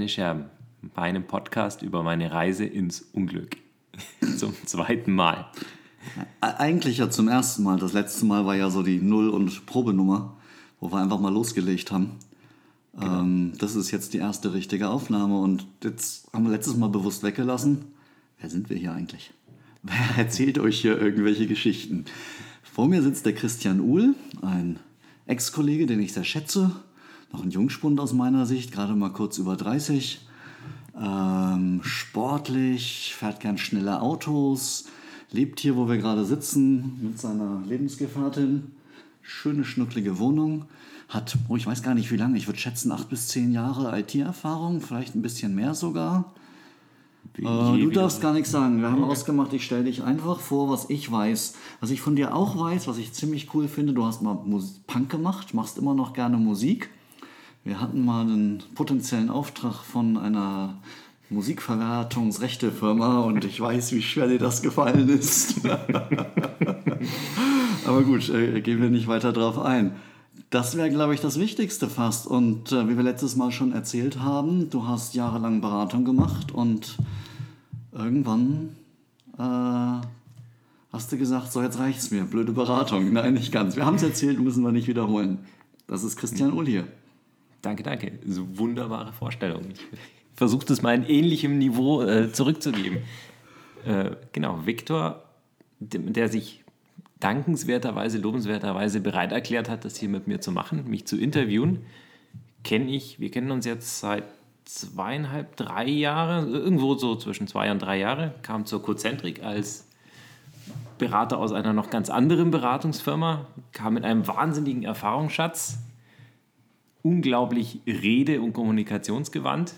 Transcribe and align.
keine 0.00 0.08
Scherben. 0.08 0.44
Bei 0.94 1.02
einem 1.02 1.26
Podcast 1.26 1.82
über 1.82 2.02
meine 2.02 2.32
Reise 2.32 2.64
ins 2.64 3.02
Unglück. 3.12 3.58
zum 4.38 4.54
zweiten 4.64 5.12
Mal. 5.12 5.44
Eigentlich 6.40 6.96
ja 6.96 7.10
zum 7.10 7.28
ersten 7.28 7.64
Mal. 7.64 7.78
Das 7.78 7.92
letzte 7.92 8.24
Mal 8.24 8.46
war 8.46 8.56
ja 8.56 8.70
so 8.70 8.82
die 8.82 8.98
Null- 8.98 9.28
und 9.28 9.66
Probenummer, 9.66 10.38
wo 10.80 10.90
wir 10.90 11.02
einfach 11.02 11.20
mal 11.20 11.30
losgelegt 11.30 11.92
haben. 11.92 12.12
Genau. 12.94 13.20
Ähm, 13.20 13.52
das 13.58 13.74
ist 13.74 13.90
jetzt 13.90 14.14
die 14.14 14.18
erste 14.18 14.54
richtige 14.54 14.88
Aufnahme 14.88 15.38
und 15.38 15.66
jetzt 15.84 16.32
haben 16.32 16.44
wir 16.44 16.52
letztes 16.52 16.78
Mal 16.78 16.88
bewusst 16.88 17.22
weggelassen. 17.22 17.84
Wer 18.40 18.48
sind 18.48 18.70
wir 18.70 18.78
hier 18.78 18.94
eigentlich? 18.94 19.34
Wer 19.82 20.16
erzählt 20.16 20.58
euch 20.58 20.80
hier 20.80 20.98
irgendwelche 20.98 21.46
Geschichten? 21.46 22.06
Vor 22.62 22.88
mir 22.88 23.02
sitzt 23.02 23.26
der 23.26 23.34
Christian 23.34 23.80
Uhl, 23.80 24.14
ein 24.40 24.78
Ex-Kollege, 25.26 25.84
den 25.84 26.00
ich 26.00 26.14
sehr 26.14 26.24
schätze. 26.24 26.72
Noch 27.32 27.42
ein 27.44 27.50
Jungspund 27.50 28.00
aus 28.00 28.12
meiner 28.12 28.46
Sicht, 28.46 28.72
gerade 28.72 28.94
mal 28.94 29.12
kurz 29.12 29.38
über 29.38 29.56
30. 29.56 30.20
Ähm, 31.00 31.80
sportlich, 31.82 33.14
fährt 33.16 33.40
gern 33.40 33.56
schnelle 33.56 34.02
Autos, 34.02 34.86
lebt 35.30 35.60
hier, 35.60 35.76
wo 35.76 35.88
wir 35.88 35.96
gerade 35.96 36.24
sitzen, 36.24 36.98
mit 37.00 37.18
seiner 37.18 37.62
Lebensgefährtin. 37.66 38.72
Schöne, 39.22 39.64
schnucklige 39.64 40.18
Wohnung. 40.18 40.66
Hat, 41.08 41.36
oh, 41.48 41.56
ich 41.56 41.66
weiß 41.66 41.82
gar 41.82 41.94
nicht 41.94 42.10
wie 42.10 42.16
lange, 42.16 42.36
ich 42.36 42.46
würde 42.46 42.58
schätzen, 42.58 42.92
acht 42.92 43.08
bis 43.08 43.28
zehn 43.28 43.52
Jahre 43.52 43.98
IT-Erfahrung, 43.98 44.80
vielleicht 44.80 45.14
ein 45.14 45.22
bisschen 45.22 45.54
mehr 45.54 45.74
sogar. 45.74 46.32
Äh, 47.38 47.42
du 47.42 47.90
darfst 47.90 48.20
gar 48.20 48.32
nichts 48.32 48.50
sagen. 48.50 48.80
Wir 48.80 48.90
haben 48.90 49.02
okay. 49.02 49.12
ausgemacht, 49.12 49.52
ich 49.52 49.64
stelle 49.64 49.84
dich 49.84 50.02
einfach 50.02 50.40
vor, 50.40 50.68
was 50.68 50.90
ich 50.90 51.10
weiß. 51.10 51.54
Was 51.80 51.90
ich 51.90 52.00
von 52.00 52.16
dir 52.16 52.34
auch 52.34 52.58
weiß, 52.58 52.88
was 52.88 52.98
ich 52.98 53.12
ziemlich 53.12 53.54
cool 53.54 53.68
finde, 53.68 53.92
du 53.92 54.04
hast 54.04 54.22
mal 54.22 54.34
Musik, 54.34 54.86
Punk 54.86 55.10
gemacht, 55.10 55.54
machst 55.54 55.78
immer 55.78 55.94
noch 55.94 56.12
gerne 56.12 56.36
Musik. 56.36 56.90
Wir 57.64 57.80
hatten 57.80 58.04
mal 58.04 58.22
einen 58.22 58.62
potenziellen 58.74 59.28
Auftrag 59.28 59.74
von 59.84 60.16
einer 60.16 60.78
Musikverwertungsrechtefirma 61.28 63.20
und 63.20 63.44
ich 63.44 63.60
weiß, 63.60 63.92
wie 63.92 64.00
schwer 64.02 64.28
dir 64.28 64.38
das 64.38 64.62
gefallen 64.62 65.08
ist. 65.08 65.60
Aber 67.86 68.02
gut, 68.02 68.28
äh, 68.30 68.60
gehen 68.62 68.80
wir 68.80 68.88
nicht 68.90 69.06
weiter 69.08 69.32
drauf 69.32 69.58
ein. 69.58 69.92
Das 70.48 70.76
wäre, 70.76 70.90
glaube 70.90 71.14
ich, 71.14 71.20
das 71.20 71.38
Wichtigste 71.38 71.88
fast. 71.88 72.26
Und 72.26 72.72
äh, 72.72 72.88
wie 72.88 72.96
wir 72.96 73.04
letztes 73.04 73.36
Mal 73.36 73.52
schon 73.52 73.72
erzählt 73.72 74.18
haben, 74.20 74.70
du 74.70 74.88
hast 74.88 75.14
jahrelang 75.14 75.60
Beratung 75.60 76.04
gemacht 76.04 76.50
und 76.52 76.96
irgendwann 77.92 78.70
äh, 79.38 80.06
hast 80.92 81.12
du 81.12 81.18
gesagt, 81.18 81.52
so 81.52 81.62
jetzt 81.62 81.78
reicht's 81.78 82.10
mir, 82.10 82.24
blöde 82.24 82.52
Beratung. 82.52 83.12
Nein, 83.12 83.34
nicht 83.34 83.52
ganz. 83.52 83.76
Wir 83.76 83.86
haben 83.86 83.96
es 83.96 84.02
erzählt, 84.02 84.40
müssen 84.40 84.64
wir 84.64 84.72
nicht 84.72 84.88
wiederholen. 84.88 85.38
Das 85.86 86.02
ist 86.02 86.16
Christian 86.16 86.52
Uhl 86.52 86.66
hier. 86.66 86.88
Danke, 87.62 87.82
danke. 87.82 88.12
So 88.26 88.58
wunderbare 88.58 89.12
Vorstellung. 89.12 89.62
Ich 89.70 89.80
versuche 90.34 90.64
das 90.66 90.82
mal 90.82 90.94
in 90.94 91.04
ähnlichem 91.04 91.58
Niveau 91.58 92.02
äh, 92.02 92.32
zurückzugeben. 92.32 92.98
Äh, 93.84 94.12
genau, 94.32 94.66
Viktor, 94.66 95.24
der 95.80 96.28
sich 96.28 96.64
dankenswerterweise, 97.20 98.18
lobenswerterweise 98.18 99.00
bereit 99.00 99.32
erklärt 99.32 99.68
hat, 99.68 99.84
das 99.84 99.96
hier 99.96 100.08
mit 100.08 100.26
mir 100.26 100.40
zu 100.40 100.52
machen, 100.52 100.88
mich 100.88 101.06
zu 101.06 101.18
interviewen, 101.18 101.84
kenne 102.64 102.90
ich, 102.90 103.20
wir 103.20 103.30
kennen 103.30 103.50
uns 103.50 103.66
jetzt 103.66 104.00
seit 104.00 104.24
zweieinhalb, 104.64 105.56
drei 105.56 105.86
Jahren, 105.86 106.52
irgendwo 106.52 106.94
so 106.94 107.16
zwischen 107.16 107.46
zwei 107.46 107.70
und 107.70 107.80
drei 107.80 107.98
Jahre, 107.98 108.34
kam 108.42 108.66
zur 108.66 108.82
Cozentrik 108.82 109.42
als 109.42 109.86
Berater 110.98 111.38
aus 111.38 111.52
einer 111.52 111.72
noch 111.72 111.90
ganz 111.90 112.10
anderen 112.10 112.50
Beratungsfirma, 112.50 113.46
kam 113.72 113.94
mit 113.94 114.04
einem 114.04 114.26
wahnsinnigen 114.26 114.82
Erfahrungsschatz, 114.82 115.78
unglaublich 117.02 117.80
rede- 117.86 118.40
und 118.40 118.52
kommunikationsgewandt. 118.52 119.74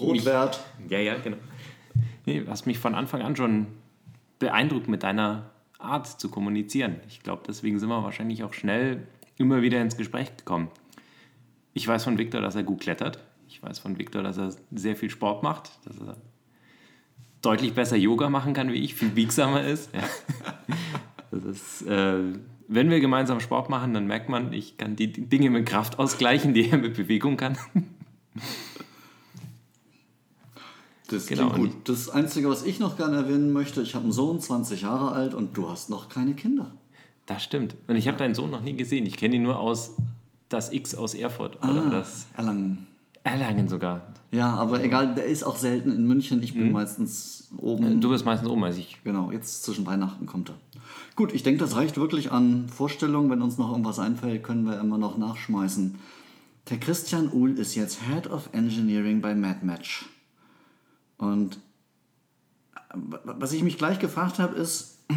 Rotwert. 0.00 0.64
Ja, 0.88 0.98
ja, 0.98 1.16
genau. 1.18 1.38
Nee, 2.26 2.44
hast 2.46 2.66
mich 2.66 2.78
von 2.78 2.94
Anfang 2.94 3.22
an 3.22 3.36
schon 3.36 3.66
beeindruckt 4.38 4.88
mit 4.88 5.02
deiner 5.02 5.50
Art 5.78 6.06
zu 6.06 6.28
kommunizieren. 6.30 6.96
Ich 7.08 7.22
glaube, 7.22 7.42
deswegen 7.46 7.78
sind 7.78 7.88
wir 7.88 8.02
wahrscheinlich 8.02 8.42
auch 8.44 8.52
schnell 8.52 9.06
immer 9.36 9.62
wieder 9.62 9.80
ins 9.80 9.96
Gespräch 9.96 10.36
gekommen. 10.36 10.68
Ich 11.72 11.86
weiß 11.86 12.04
von 12.04 12.18
Viktor, 12.18 12.40
dass 12.40 12.56
er 12.56 12.64
gut 12.64 12.80
klettert. 12.80 13.18
Ich 13.48 13.62
weiß 13.62 13.78
von 13.78 13.98
Viktor, 13.98 14.22
dass 14.22 14.36
er 14.36 14.52
sehr 14.72 14.96
viel 14.96 15.10
Sport 15.10 15.42
macht, 15.42 15.70
dass 15.86 15.98
er 16.00 16.16
deutlich 17.40 17.72
besser 17.72 17.96
Yoga 17.96 18.28
machen 18.28 18.52
kann 18.52 18.72
wie 18.72 18.82
ich, 18.82 18.94
viel 18.94 19.10
biegsamer 19.10 19.64
ist. 19.64 19.94
Ja. 19.94 20.02
Das 21.30 21.44
ist 21.44 21.82
äh, 21.86 22.20
wenn 22.68 22.90
wir 22.90 23.00
gemeinsam 23.00 23.40
Sport 23.40 23.70
machen, 23.70 23.94
dann 23.94 24.06
merkt 24.06 24.28
man, 24.28 24.52
ich 24.52 24.76
kann 24.76 24.94
die 24.94 25.10
Dinge 25.10 25.50
mit 25.50 25.66
Kraft 25.66 25.98
ausgleichen, 25.98 26.54
die 26.54 26.70
er 26.70 26.78
mit 26.78 26.94
Bewegung 26.94 27.36
kann. 27.36 27.58
Das 31.08 31.26
genau. 31.26 31.48
gut. 31.50 31.70
Das 31.84 32.10
Einzige, 32.10 32.50
was 32.50 32.64
ich 32.64 32.80
noch 32.80 32.98
gerne 32.98 33.16
erwähnen 33.16 33.50
möchte, 33.52 33.80
ich 33.80 33.94
habe 33.94 34.04
einen 34.04 34.12
Sohn, 34.12 34.40
20 34.40 34.82
Jahre 34.82 35.12
alt, 35.12 35.32
und 35.32 35.56
du 35.56 35.70
hast 35.70 35.88
noch 35.88 36.10
keine 36.10 36.34
Kinder. 36.34 36.70
Das 37.24 37.42
stimmt. 37.42 37.76
Und 37.86 37.96
ich 37.96 38.06
habe 38.08 38.18
deinen 38.18 38.34
Sohn 38.34 38.50
noch 38.50 38.60
nie 38.60 38.76
gesehen. 38.76 39.06
Ich 39.06 39.16
kenne 39.16 39.36
ihn 39.36 39.42
nur 39.42 39.58
aus 39.58 39.96
das 40.50 40.70
X 40.70 40.94
aus 40.94 41.14
Erfurt. 41.14 41.56
Oder 41.62 41.86
ah, 41.86 41.90
das 41.90 42.26
Erlangen. 42.36 42.86
Erlangen 43.24 43.68
sogar. 43.68 44.02
Ja, 44.30 44.54
aber 44.54 44.82
egal, 44.84 45.14
der 45.14 45.24
ist 45.24 45.44
auch 45.44 45.56
selten 45.56 45.90
in 45.92 46.06
München. 46.06 46.42
Ich 46.42 46.52
bin 46.52 46.64
hm. 46.64 46.72
meistens 46.72 47.48
oben. 47.56 48.00
Du 48.00 48.10
bist 48.10 48.26
meistens 48.26 48.48
oben 48.48 48.64
als 48.64 48.76
ich. 48.76 49.02
Genau, 49.02 49.30
jetzt 49.32 49.64
zwischen 49.64 49.86
Weihnachten 49.86 50.26
kommt 50.26 50.50
er. 50.50 50.56
Gut, 51.18 51.34
ich 51.34 51.42
denke, 51.42 51.58
das 51.58 51.74
reicht 51.74 51.96
wirklich 51.96 52.30
an 52.30 52.68
Vorstellungen. 52.68 53.28
Wenn 53.28 53.42
uns 53.42 53.58
noch 53.58 53.72
irgendwas 53.72 53.98
einfällt, 53.98 54.44
können 54.44 54.64
wir 54.66 54.78
immer 54.78 54.98
noch 54.98 55.18
nachschmeißen. 55.18 55.98
Der 56.70 56.78
Christian 56.78 57.32
Uhl 57.32 57.58
ist 57.58 57.74
jetzt 57.74 58.02
Head 58.02 58.28
of 58.28 58.50
Engineering 58.52 59.20
bei 59.20 59.34
MadMatch. 59.34 60.06
Und 61.16 61.56
äh, 62.76 62.98
was 63.24 63.52
ich 63.52 63.64
mich 63.64 63.78
gleich 63.78 63.98
gefragt 63.98 64.38
habe, 64.38 64.54
ist, 64.54 65.00
äh, 65.08 65.14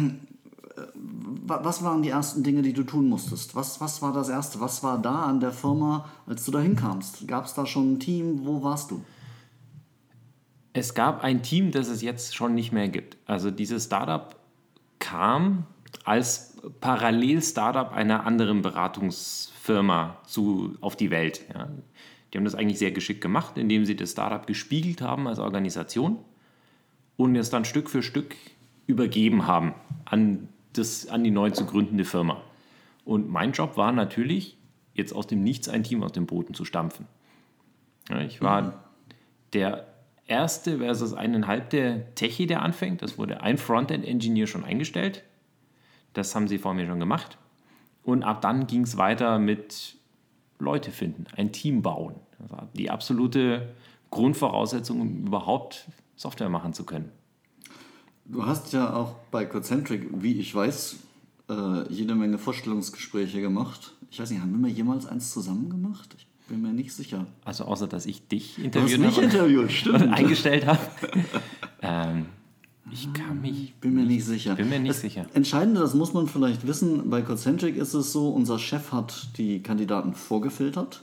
was 1.46 1.84
waren 1.84 2.02
die 2.02 2.08
ersten 2.08 2.42
Dinge, 2.42 2.62
die 2.62 2.72
du 2.72 2.82
tun 2.82 3.08
musstest? 3.08 3.54
Was, 3.54 3.80
was 3.80 4.02
war 4.02 4.12
das 4.12 4.28
Erste? 4.28 4.58
Was 4.58 4.82
war 4.82 5.00
da 5.00 5.22
an 5.22 5.38
der 5.38 5.52
Firma, 5.52 6.08
als 6.26 6.44
du 6.44 6.50
da 6.50 6.58
hinkamst? 6.58 7.28
Gab 7.28 7.44
es 7.44 7.54
da 7.54 7.64
schon 7.64 7.92
ein 7.92 8.00
Team? 8.00 8.44
Wo 8.44 8.64
warst 8.64 8.90
du? 8.90 9.04
Es 10.72 10.94
gab 10.94 11.22
ein 11.22 11.44
Team, 11.44 11.70
das 11.70 11.86
es 11.86 12.02
jetzt 12.02 12.34
schon 12.34 12.56
nicht 12.56 12.72
mehr 12.72 12.88
gibt. 12.88 13.18
Also 13.24 13.52
dieses 13.52 13.84
Startup 13.84 14.34
kam 14.98 15.68
als 16.04 16.56
Parallel-Startup 16.80 17.92
einer 17.92 18.26
anderen 18.26 18.62
Beratungsfirma 18.62 20.18
zu, 20.26 20.76
auf 20.80 20.96
die 20.96 21.10
Welt. 21.10 21.42
Ja. 21.54 21.68
Die 22.32 22.38
haben 22.38 22.44
das 22.44 22.54
eigentlich 22.54 22.78
sehr 22.78 22.92
geschickt 22.92 23.20
gemacht, 23.20 23.58
indem 23.58 23.84
sie 23.84 23.96
das 23.96 24.12
Startup 24.12 24.46
gespiegelt 24.46 25.02
haben 25.02 25.28
als 25.28 25.38
Organisation 25.38 26.18
und 27.16 27.36
es 27.36 27.50
dann 27.50 27.64
Stück 27.64 27.90
für 27.90 28.02
Stück 28.02 28.36
übergeben 28.86 29.46
haben 29.46 29.74
an, 30.04 30.48
das, 30.72 31.08
an 31.08 31.24
die 31.24 31.30
neu 31.30 31.50
zu 31.50 31.66
gründende 31.66 32.04
Firma. 32.04 32.40
Und 33.04 33.30
mein 33.30 33.52
Job 33.52 33.76
war 33.76 33.92
natürlich, 33.92 34.56
jetzt 34.94 35.14
aus 35.14 35.26
dem 35.26 35.42
Nichts 35.42 35.68
ein 35.68 35.82
Team 35.82 36.02
aus 36.02 36.12
dem 36.12 36.26
Boden 36.26 36.54
zu 36.54 36.64
stampfen. 36.64 37.06
Ja, 38.08 38.20
ich 38.20 38.40
war 38.40 38.62
mhm. 38.62 38.72
der 39.52 39.86
erste 40.26 40.78
versus 40.78 41.14
eineinhalbte 41.14 42.06
Techie, 42.14 42.46
der 42.46 42.62
anfängt. 42.62 43.02
Das 43.02 43.18
wurde 43.18 43.42
ein 43.42 43.58
Frontend-Engineer 43.58 44.46
schon 44.46 44.64
eingestellt. 44.64 45.22
Das 46.12 46.34
haben 46.34 46.48
sie 46.48 46.58
vor 46.58 46.74
mir 46.74 46.86
schon 46.86 47.00
gemacht. 47.00 47.38
Und 48.04 48.22
ab 48.22 48.40
dann 48.40 48.66
ging 48.66 48.82
es 48.82 48.96
weiter 48.96 49.38
mit 49.38 49.96
Leute 50.58 50.90
finden, 50.90 51.26
ein 51.36 51.52
Team 51.52 51.82
bauen. 51.82 52.14
Also 52.40 52.56
die 52.74 52.90
absolute 52.90 53.74
Grundvoraussetzung, 54.10 55.00
um 55.00 55.26
überhaupt 55.26 55.86
Software 56.16 56.48
machen 56.48 56.72
zu 56.72 56.84
können. 56.84 57.10
Du 58.24 58.46
hast 58.46 58.72
ja 58.72 58.94
auch 58.94 59.16
bei 59.30 59.44
Concentric, 59.44 60.08
wie 60.22 60.38
ich 60.38 60.54
weiß, 60.54 60.96
äh, 61.50 61.92
jede 61.92 62.14
Menge 62.14 62.38
Vorstellungsgespräche 62.38 63.40
gemacht. 63.40 63.92
Ich 64.10 64.20
weiß 64.20 64.30
nicht, 64.30 64.40
haben 64.40 64.62
wir 64.62 64.70
jemals 64.70 65.06
eins 65.06 65.32
zusammen 65.32 65.70
gemacht? 65.70 66.14
Ich 66.16 66.26
bin 66.48 66.62
mir 66.62 66.72
nicht 66.72 66.92
sicher. 66.92 67.26
Also 67.44 67.64
außer, 67.64 67.88
dass 67.88 68.06
ich 68.06 68.28
dich 68.28 68.62
interviewt 68.62 69.04
habe. 69.04 69.24
interviewt, 69.24 69.72
stimmt. 69.72 70.12
eingestellt 70.12 70.66
habe. 70.66 70.80
ähm, 71.82 72.26
ich 72.92 73.12
kann 73.12 73.40
mich. 73.40 73.74
Bin 73.80 73.94
mir 73.94 74.04
nicht 74.04 74.24
sicher. 74.24 74.54
Bin 74.54 74.68
mir 74.68 74.78
nicht 74.78 74.90
das 74.90 75.00
sicher. 75.00 75.26
Entscheidende, 75.34 75.80
das 75.80 75.94
muss 75.94 76.12
man 76.12 76.28
vielleicht 76.28 76.66
wissen, 76.66 77.08
bei 77.08 77.22
Concentric 77.22 77.76
ist 77.76 77.94
es 77.94 78.12
so, 78.12 78.28
unser 78.28 78.58
Chef 78.58 78.92
hat 78.92 79.38
die 79.38 79.62
Kandidaten 79.62 80.14
vorgefiltert. 80.14 81.02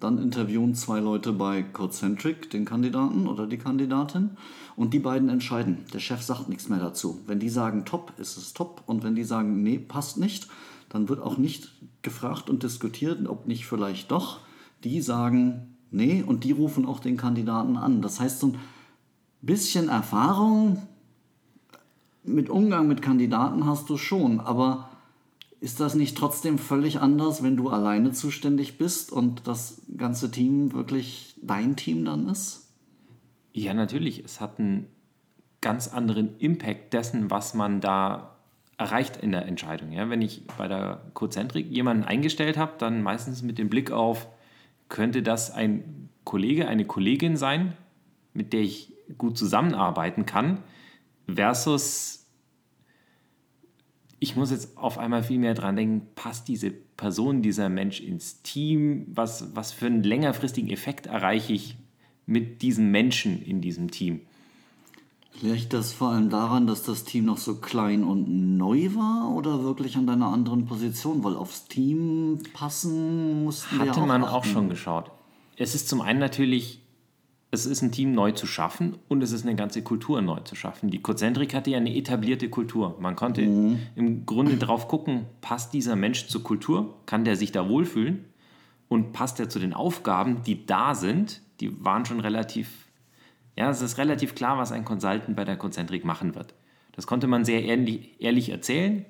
Dann 0.00 0.18
interviewen 0.18 0.74
zwei 0.74 1.00
Leute 1.00 1.32
bei 1.32 1.62
Concentric 1.62 2.50
den 2.50 2.64
Kandidaten 2.64 3.26
oder 3.26 3.46
die 3.46 3.58
Kandidatin 3.58 4.30
und 4.76 4.94
die 4.94 5.00
beiden 5.00 5.28
entscheiden. 5.28 5.84
Der 5.92 5.98
Chef 5.98 6.22
sagt 6.22 6.48
nichts 6.48 6.68
mehr 6.68 6.78
dazu. 6.78 7.20
Wenn 7.26 7.40
die 7.40 7.48
sagen 7.48 7.84
top, 7.84 8.12
ist 8.18 8.36
es 8.36 8.54
top 8.54 8.82
und 8.86 9.02
wenn 9.02 9.16
die 9.16 9.24
sagen 9.24 9.62
nee, 9.62 9.78
passt 9.78 10.16
nicht, 10.16 10.46
dann 10.88 11.08
wird 11.08 11.20
auch 11.20 11.36
nicht 11.36 11.72
gefragt 12.02 12.48
und 12.48 12.62
diskutiert, 12.62 13.28
ob 13.28 13.48
nicht 13.48 13.66
vielleicht 13.66 14.12
doch. 14.12 14.38
Die 14.84 15.00
sagen 15.00 15.76
nee 15.90 16.22
und 16.22 16.44
die 16.44 16.52
rufen 16.52 16.86
auch 16.86 17.00
den 17.00 17.16
Kandidaten 17.16 17.76
an. 17.76 18.00
Das 18.00 18.20
heißt, 18.20 18.38
so 18.38 18.48
ein 18.48 18.58
bisschen 19.42 19.88
Erfahrung 19.88 20.80
mit 22.24 22.50
Umgang 22.50 22.88
mit 22.88 23.02
Kandidaten 23.02 23.66
hast 23.66 23.88
du 23.88 23.96
schon, 23.96 24.40
aber 24.40 24.90
ist 25.60 25.80
das 25.80 25.94
nicht 25.94 26.16
trotzdem 26.16 26.58
völlig 26.58 27.00
anders, 27.00 27.42
wenn 27.42 27.56
du 27.56 27.68
alleine 27.68 28.12
zuständig 28.12 28.78
bist 28.78 29.12
und 29.12 29.46
das 29.46 29.82
ganze 29.96 30.30
Team 30.30 30.72
wirklich 30.72 31.34
dein 31.42 31.74
Team 31.76 32.04
dann 32.04 32.28
ist? 32.28 32.68
Ja, 33.52 33.74
natürlich. 33.74 34.24
Es 34.24 34.40
hat 34.40 34.58
einen 34.58 34.86
ganz 35.60 35.88
anderen 35.88 36.38
Impact 36.38 36.92
dessen, 36.92 37.30
was 37.30 37.54
man 37.54 37.80
da 37.80 38.36
erreicht 38.76 39.16
in 39.16 39.32
der 39.32 39.46
Entscheidung. 39.46 39.90
Ja, 39.90 40.08
wenn 40.08 40.22
ich 40.22 40.46
bei 40.56 40.68
der 40.68 41.02
Cozentrik 41.14 41.66
jemanden 41.68 42.04
eingestellt 42.04 42.56
habe, 42.56 42.74
dann 42.78 43.02
meistens 43.02 43.42
mit 43.42 43.58
dem 43.58 43.68
Blick 43.68 43.90
auf, 43.90 44.28
könnte 44.88 45.22
das 45.22 45.50
ein 45.50 46.08
Kollege, 46.22 46.68
eine 46.68 46.84
Kollegin 46.84 47.36
sein, 47.36 47.72
mit 48.32 48.52
der 48.52 48.60
ich 48.60 48.92
gut 49.16 49.36
zusammenarbeiten 49.36 50.24
kann, 50.24 50.58
versus 51.32 52.26
ich 54.20 54.34
muss 54.34 54.50
jetzt 54.50 54.76
auf 54.76 54.98
einmal 54.98 55.22
viel 55.22 55.38
mehr 55.38 55.54
dran 55.54 55.76
denken, 55.76 56.08
passt 56.16 56.48
diese 56.48 56.70
Person, 56.70 57.42
dieser 57.42 57.68
Mensch 57.68 58.00
ins 58.00 58.42
Team, 58.42 59.06
was, 59.08 59.54
was 59.54 59.72
für 59.72 59.86
einen 59.86 60.02
längerfristigen 60.02 60.70
Effekt 60.70 61.06
erreiche 61.06 61.52
ich 61.52 61.76
mit 62.26 62.62
diesem 62.62 62.90
Menschen 62.90 63.40
in 63.40 63.60
diesem 63.60 63.90
Team. 63.90 64.22
Liegt 65.40 65.72
das 65.72 65.92
vor 65.92 66.08
allem 66.08 66.30
daran, 66.30 66.66
dass 66.66 66.82
das 66.82 67.04
Team 67.04 67.26
noch 67.26 67.38
so 67.38 67.56
klein 67.56 68.02
und 68.02 68.56
neu 68.56 68.94
war 68.96 69.32
oder 69.36 69.62
wirklich 69.62 69.96
an 69.96 70.06
deiner 70.08 70.26
anderen 70.26 70.66
Position? 70.66 71.22
Weil 71.22 71.36
aufs 71.36 71.68
Team 71.68 72.40
passen 72.54 73.44
mussten 73.44 73.78
Hatte 73.78 73.96
wir 73.96 74.02
auch 74.02 74.06
man 74.06 74.24
achten. 74.24 74.34
auch 74.34 74.44
schon 74.44 74.68
geschaut. 74.68 75.12
Es 75.56 75.76
ist 75.76 75.88
zum 75.88 76.00
einen 76.00 76.18
natürlich, 76.18 76.80
es 77.50 77.64
ist 77.66 77.82
ein 77.82 77.92
Team 77.92 78.12
neu 78.12 78.32
zu 78.32 78.46
schaffen 78.46 78.98
und 79.08 79.22
es 79.22 79.32
ist 79.32 79.46
eine 79.46 79.56
ganze 79.56 79.82
Kultur 79.82 80.20
neu 80.20 80.40
zu 80.40 80.54
schaffen. 80.54 80.90
Die 80.90 81.00
Cozentrik 81.00 81.54
hatte 81.54 81.70
ja 81.70 81.78
eine 81.78 81.94
etablierte 81.94 82.50
Kultur. 82.50 82.96
Man 83.00 83.16
konnte 83.16 83.40
im 83.42 84.26
Grunde 84.26 84.56
drauf 84.56 84.88
gucken, 84.88 85.26
passt 85.40 85.72
dieser 85.72 85.96
Mensch 85.96 86.26
zur 86.26 86.42
Kultur? 86.42 86.94
Kann 87.06 87.24
der 87.24 87.36
sich 87.36 87.52
da 87.52 87.68
wohlfühlen? 87.68 88.26
Und 88.88 89.12
passt 89.12 89.40
er 89.40 89.48
zu 89.48 89.58
den 89.58 89.74
Aufgaben, 89.74 90.42
die 90.42 90.66
da 90.66 90.94
sind? 90.94 91.42
Die 91.60 91.84
waren 91.84 92.04
schon 92.04 92.20
relativ 92.20 92.88
ja, 93.58 93.68
es 93.70 93.82
ist 93.82 93.98
relativ 93.98 94.36
klar, 94.36 94.56
was 94.56 94.70
ein 94.70 94.84
Consultant 94.84 95.34
bei 95.34 95.44
der 95.44 95.56
Concentric 95.56 96.04
machen 96.04 96.36
wird. 96.36 96.54
Das 96.92 97.08
konnte 97.08 97.26
man 97.26 97.44
sehr 97.44 97.64
ehrlich, 97.64 98.14
ehrlich 98.20 98.50
erzählen. 98.50 99.04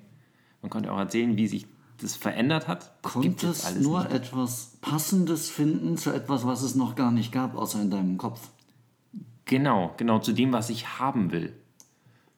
Man 0.63 0.71
konnte 0.71 0.91
auch 0.91 0.99
erzählen, 0.99 1.37
wie 1.37 1.47
sich 1.47 1.67
das 2.01 2.17
verändert 2.17 2.69
hat. 2.69 2.93
Konntest 3.03 3.81
nur 3.81 4.11
etwas 4.11 4.73
Passendes 4.81 5.51
finden 5.51 5.97
zu 5.97 6.11
etwas, 6.11 6.47
was 6.47 6.63
es 6.63 6.75
noch 6.75 6.95
gar 6.95 7.11
nicht 7.11 7.33
gab, 7.33 7.57
außer 7.57 7.81
in 7.83 7.91
deinem 7.91 8.19
Kopf. 8.19 8.49
Genau, 9.45 9.95
genau 9.97 10.19
zu 10.19 10.33
dem, 10.33 10.53
was 10.53 10.71
ich 10.71 10.99
haben 10.99 11.33
will. 11.33 11.53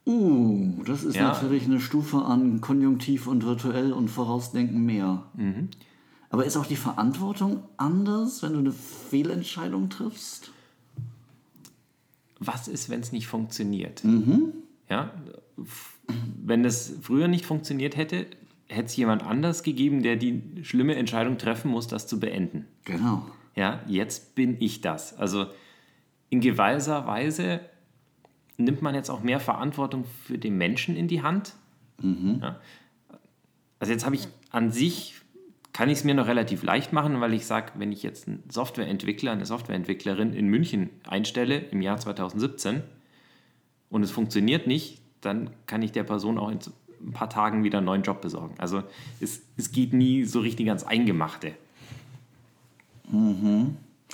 Uh, 0.07 0.83
das 0.85 1.05
ist 1.05 1.17
Ja. 1.17 1.29
natürlich 1.29 1.65
eine 1.67 1.81
Stufe 1.81 2.19
an 2.23 2.61
Konjunktiv 2.61 3.27
und 3.27 3.45
virtuell 3.45 3.93
und 3.93 4.09
Vorausdenken 4.09 4.85
mehr. 4.85 5.25
Mhm. 5.35 5.69
Aber 6.31 6.45
ist 6.47 6.57
auch 6.57 6.67
die 6.67 6.77
Verantwortung 6.77 7.65
anders, 7.77 8.43
wenn 8.43 8.53
du 8.55 8.61
eine 8.61 8.73
Fehlentscheidung 8.73 9.91
triffst? 9.91 10.53
Was 12.39 12.69
ist, 12.69 12.89
wenn 12.89 13.01
es 13.01 13.13
nicht 13.13 13.27
funktioniert? 13.27 14.03
Ja, 14.89 15.11
f- 15.61 15.99
wenn 16.43 16.65
es 16.65 16.95
früher 17.03 17.29
nicht 17.29 17.45
funktioniert 17.45 17.97
hätte, 17.97 18.27
hätte 18.71 18.87
es 18.87 18.97
jemand 18.97 19.23
anders 19.25 19.63
gegeben, 19.63 20.03
der 20.03 20.17
die 20.17 20.43
schlimme 20.63 20.95
Entscheidung 20.95 21.39
treffen 21.39 21.71
muss, 21.71 21.89
das 21.89 22.07
zu 22.07 22.21
beenden. 22.21 22.67
Genau. 22.85 23.27
Ja, 23.57 23.81
jetzt 23.87 24.35
bin 24.35 24.57
ich 24.61 24.81
das. 24.81 25.19
Also 25.19 25.47
in 26.29 26.41
gewisser 26.41 27.07
Weise 27.07 27.61
nimmt 28.57 28.81
man 28.81 28.95
jetzt 28.95 29.11
auch 29.11 29.23
mehr 29.23 29.41
Verantwortung 29.41 30.05
für 30.25 30.39
den 30.39 30.57
Menschen 30.57 30.97
in 30.97 31.09
die 31.09 31.23
Hand. 31.23 31.55
Ja. 32.03 32.61
Also 33.79 33.93
jetzt 33.93 34.07
habe 34.07 34.15
ich 34.15 34.29
an 34.51 34.71
sich, 34.71 35.15
kann 35.73 35.89
ich 35.89 35.99
es 35.99 36.05
mir 36.05 36.15
noch 36.15 36.27
relativ 36.27 36.63
leicht 36.63 36.93
machen, 36.93 37.21
weil 37.21 37.35
ich 37.35 37.47
sage, 37.47 37.73
wenn 37.77 37.93
ich 37.93 38.03
jetzt 38.03 38.29
einen 38.29 38.45
Softwareentwickler, 38.49 39.33
eine 39.33 39.47
Softwareentwicklerin 39.47 40.33
in 40.33 40.47
München 40.47 40.91
einstelle 41.07 41.59
im 41.59 41.83
Jahr 41.83 41.99
2017 41.99 42.83
und 43.91 44.03
es 44.03 44.11
funktioniert 44.11 44.67
nicht, 44.67 45.01
dann 45.21 45.51
kann 45.67 45.83
ich 45.83 45.93
der 45.93 46.05
Person 46.05 46.39
auch 46.39 46.51
in 46.51 46.61
ein 47.03 47.13
paar 47.13 47.31
Tagen 47.31 47.65
wieder 47.65 47.79
einen 47.79 47.87
neuen 47.87 48.03
Job 48.03 48.21
besorgen. 48.21 48.55
Also 48.59 48.83
es, 49.21 49.43
es 49.57 49.73
geht 49.73 49.93
nie 49.93 50.25
so 50.25 50.41
richtig 50.41 50.69
ans 50.69 50.85
Eingemachte. 50.85 51.53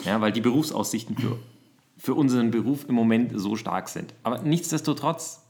Ja, 0.05 0.21
weil 0.21 0.33
die 0.33 0.41
Berufsaussichten 0.41 1.17
für, 1.17 1.39
für 1.99 2.15
unseren 2.15 2.51
Beruf 2.51 2.89
im 2.89 2.95
Moment 2.95 3.33
so 3.35 3.57
stark 3.57 3.89
sind. 3.89 4.15
Aber 4.23 4.43
nichtsdestotrotz 4.43 5.43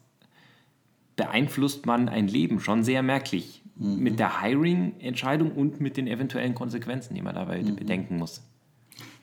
beeinflusst 1.17 1.87
man 1.87 2.09
ein 2.09 2.29
Leben 2.29 2.61
schon 2.61 2.85
sehr 2.85 3.03
merklich 3.03 3.63
mit 3.77 4.19
der 4.19 4.41
Hiring-Entscheidung 4.41 5.53
und 5.53 5.81
mit 5.81 5.97
den 5.97 6.07
eventuellen 6.07 6.55
Konsequenzen, 6.55 7.15
die 7.15 7.23
man 7.23 7.35
dabei 7.35 7.63
bedenken 7.63 8.17
muss. 8.17 8.43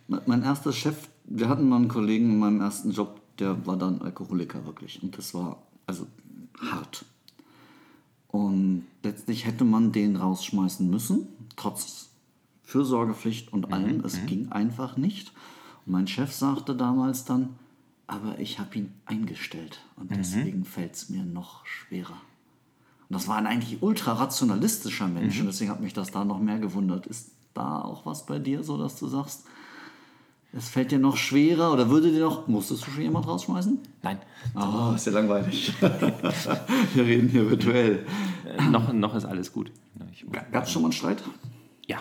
Me- 0.07 0.21
Mein 0.27 0.43
erster 0.43 0.71
Chef, 0.71 1.09
wir 1.25 1.49
hatten 1.49 1.67
mal 1.67 1.77
einen 1.77 1.87
Kollegen 1.87 2.29
in 2.29 2.39
meinem 2.39 2.61
ersten 2.61 2.91
Job, 2.91 3.19
der 3.39 3.65
war 3.65 3.77
dann 3.77 4.01
Alkoholiker 4.01 4.63
wirklich. 4.65 5.01
Und 5.01 5.17
das 5.17 5.33
war 5.33 5.63
also 5.87 6.05
hart. 6.61 7.03
Und 8.33 8.87
letztlich 9.03 9.45
hätte 9.45 9.63
man 9.63 9.91
den 9.91 10.15
rausschmeißen 10.15 10.89
müssen, 10.89 11.27
trotz 11.55 12.09
Fürsorgepflicht 12.63 13.53
und 13.53 13.71
allem. 13.71 14.03
Es 14.03 14.25
ging 14.25 14.51
einfach 14.51 14.97
nicht. 14.97 15.31
Und 15.85 15.91
mein 15.91 16.07
Chef 16.07 16.33
sagte 16.33 16.75
damals 16.75 17.25
dann, 17.25 17.49
aber 18.07 18.39
ich 18.39 18.57
habe 18.57 18.75
ihn 18.75 18.91
eingestellt 19.05 19.81
und 19.97 20.09
deswegen 20.09 20.65
fällt 20.65 20.95
es 20.95 21.09
mir 21.09 21.23
noch 21.23 21.63
schwerer. 21.67 22.19
Und 23.07 23.13
das 23.13 23.27
war 23.27 23.37
ein 23.37 23.45
eigentlich 23.45 23.83
ultra 23.83 24.13
rationalistischer 24.13 25.07
Mensch 25.07 25.39
und 25.39 25.45
deswegen 25.45 25.69
hat 25.69 25.81
mich 25.81 25.93
das 25.93 26.09
da 26.09 26.25
noch 26.25 26.39
mehr 26.39 26.57
gewundert. 26.57 27.05
Ist 27.05 27.33
da 27.53 27.83
auch 27.83 28.07
was 28.07 28.25
bei 28.25 28.39
dir 28.39 28.63
so, 28.63 28.79
dass 28.79 28.97
du 28.97 29.07
sagst, 29.07 29.45
es 30.55 30.69
fällt 30.69 30.91
dir 30.91 30.99
noch 30.99 31.17
schwerer 31.17 31.73
oder 31.73 31.89
würde 31.89 32.11
dir 32.11 32.19
noch, 32.21 32.47
musstest 32.47 32.85
du 32.87 32.91
schon 32.91 33.01
jemand 33.03 33.27
rausschmeißen? 33.27 33.79
Nein, 34.03 34.19
Oh, 34.55 34.93
ist 34.95 35.05
ja 35.07 35.13
langweilig. 35.13 35.73
Wir 36.93 37.03
reden 37.05 37.29
hier 37.29 37.49
virtuell. 37.49 38.05
äh, 38.57 38.61
noch, 38.69 38.91
noch 38.93 39.15
ist 39.15 39.25
alles 39.25 39.51
gut. 39.51 39.71
Gab 40.51 40.63
es 40.65 40.71
schon 40.71 40.81
mal 40.83 40.87
einen 40.87 40.93
Streit? 40.93 41.23
ja, 41.87 41.97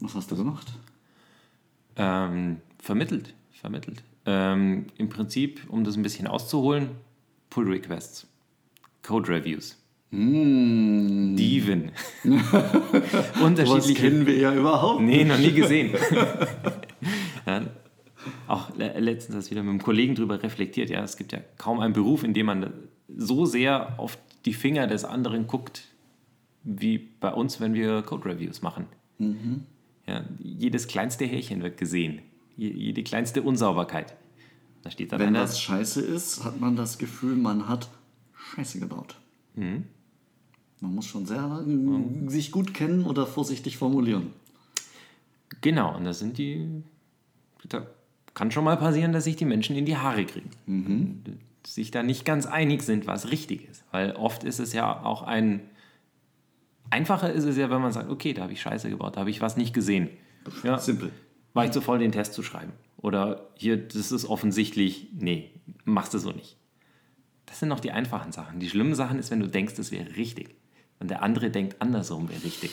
Was 0.00 0.14
hast 0.14 0.30
du 0.30 0.36
gemacht? 0.36 0.66
ähm, 1.96 2.58
vermittelt, 2.78 3.32
vermittelt. 3.52 4.02
Ähm, 4.26 4.86
Im 4.98 5.08
Prinzip, 5.08 5.60
um 5.68 5.84
das 5.84 5.96
ein 5.96 6.02
bisschen 6.02 6.26
auszuholen, 6.26 6.88
Pull 7.48 7.68
Requests, 7.70 8.26
Code 9.02 9.28
Reviews, 9.28 9.76
Mm, 10.10 11.34
Diven. 11.36 11.90
was 12.22 13.40
Unterschiedliche 13.42 13.94
kennen 13.94 14.24
wir 14.26 14.36
ja 14.38 14.54
überhaupt 14.54 15.00
Nee, 15.02 15.24
noch 15.24 15.36
nie 15.38 15.52
gesehen. 15.52 15.94
ja, 17.46 17.62
auch 18.48 18.74
le- 18.76 18.98
letztens 18.98 19.36
das 19.36 19.50
wieder 19.50 19.62
mit 19.62 19.70
einem 19.70 19.82
Kollegen 19.82 20.14
drüber 20.14 20.42
reflektiert. 20.42 20.90
Ja, 20.90 21.02
es 21.04 21.16
gibt 21.16 21.32
ja 21.32 21.40
kaum 21.58 21.80
einen 21.80 21.92
Beruf, 21.94 22.24
in 22.24 22.34
dem 22.34 22.46
man 22.46 22.72
so 23.16 23.44
sehr 23.46 23.98
auf 23.98 24.18
die 24.44 24.54
Finger 24.54 24.86
des 24.86 25.04
anderen 25.04 25.46
guckt, 25.46 25.88
wie 26.64 26.98
bei 26.98 27.32
uns, 27.32 27.60
wenn 27.60 27.74
wir 27.74 28.02
Code 28.02 28.24
Reviews 28.30 28.62
machen. 28.62 28.86
Ja, 30.06 30.24
jedes 30.38 30.88
kleinste 30.88 31.24
Härchen 31.24 31.62
wird 31.62 31.76
gesehen. 31.78 32.20
Je- 32.56 32.72
Jede 32.72 33.02
kleinste 33.02 33.42
Unsauberkeit. 33.42 34.14
Da 34.82 34.90
steht 34.90 35.12
dann 35.12 35.18
Wenn 35.20 35.28
einer, 35.28 35.42
was 35.42 35.60
scheiße 35.60 36.00
ist, 36.00 36.44
hat 36.44 36.60
man 36.60 36.76
das 36.76 36.98
Gefühl, 36.98 37.34
man 37.36 37.68
hat 37.68 37.88
Scheiße 38.54 38.78
gebaut. 38.80 39.16
Mhm. 39.56 39.84
Man 40.80 40.94
muss 40.94 41.06
schon 41.06 41.26
sehr 41.26 41.64
äh, 41.66 42.28
sich 42.30 42.50
gut 42.52 42.72
kennen 42.74 43.04
oder 43.04 43.26
vorsichtig 43.26 43.76
formulieren. 43.78 44.28
Genau, 45.60 45.96
und 45.96 46.04
das 46.04 46.18
sind 46.18 46.38
die. 46.38 46.66
Da 47.68 47.86
kann 48.34 48.50
schon 48.50 48.64
mal 48.64 48.76
passieren, 48.76 49.12
dass 49.12 49.24
sich 49.24 49.36
die 49.36 49.44
Menschen 49.44 49.76
in 49.76 49.86
die 49.86 49.96
Haare 49.96 50.24
kriegen. 50.24 50.50
Und 50.66 51.38
Sich 51.66 51.90
da 51.90 52.02
nicht 52.02 52.24
ganz 52.24 52.46
einig 52.46 52.82
sind, 52.82 53.06
was 53.06 53.30
richtig 53.30 53.68
ist. 53.68 53.84
Weil 53.90 54.12
oft 54.12 54.44
ist 54.44 54.58
es 54.60 54.72
ja 54.72 55.02
auch 55.02 55.22
ein. 55.22 55.60
Einfacher 56.90 57.32
ist 57.32 57.44
es 57.44 57.56
ja, 57.56 57.68
wenn 57.70 57.80
man 57.80 57.92
sagt, 57.92 58.08
okay, 58.10 58.32
da 58.32 58.42
habe 58.42 58.52
ich 58.52 58.60
Scheiße 58.60 58.88
gebaut, 58.88 59.16
da 59.16 59.20
habe 59.20 59.30
ich 59.30 59.40
was 59.40 59.56
nicht 59.56 59.74
gesehen. 59.74 60.08
Ja, 60.62 60.78
Simpel. 60.78 61.10
war 61.54 61.64
ich 61.64 61.72
zu 61.72 61.80
voll, 61.80 61.98
den 61.98 62.12
Test 62.12 62.32
zu 62.34 62.44
schreiben. 62.44 62.72
Oder 62.98 63.48
hier, 63.56 63.76
das 63.76 64.12
ist 64.12 64.24
offensichtlich, 64.26 65.08
nee, 65.12 65.50
machst 65.84 66.14
du 66.14 66.18
so 66.18 66.30
nicht. 66.30 66.56
Das 67.46 67.58
sind 67.58 67.68
noch 67.68 67.80
die 67.80 67.90
einfachen 67.90 68.30
Sachen. 68.30 68.60
Die 68.60 68.68
schlimmen 68.68 68.94
Sachen 68.94 69.18
ist, 69.18 69.30
wenn 69.32 69.40
du 69.40 69.48
denkst, 69.48 69.74
das 69.74 69.90
wäre 69.90 70.14
richtig. 70.16 70.54
Und 71.00 71.10
der 71.10 71.22
andere 71.22 71.50
denkt, 71.50 71.76
andersrum 71.80 72.28
wäre 72.28 72.42
richtig. 72.44 72.70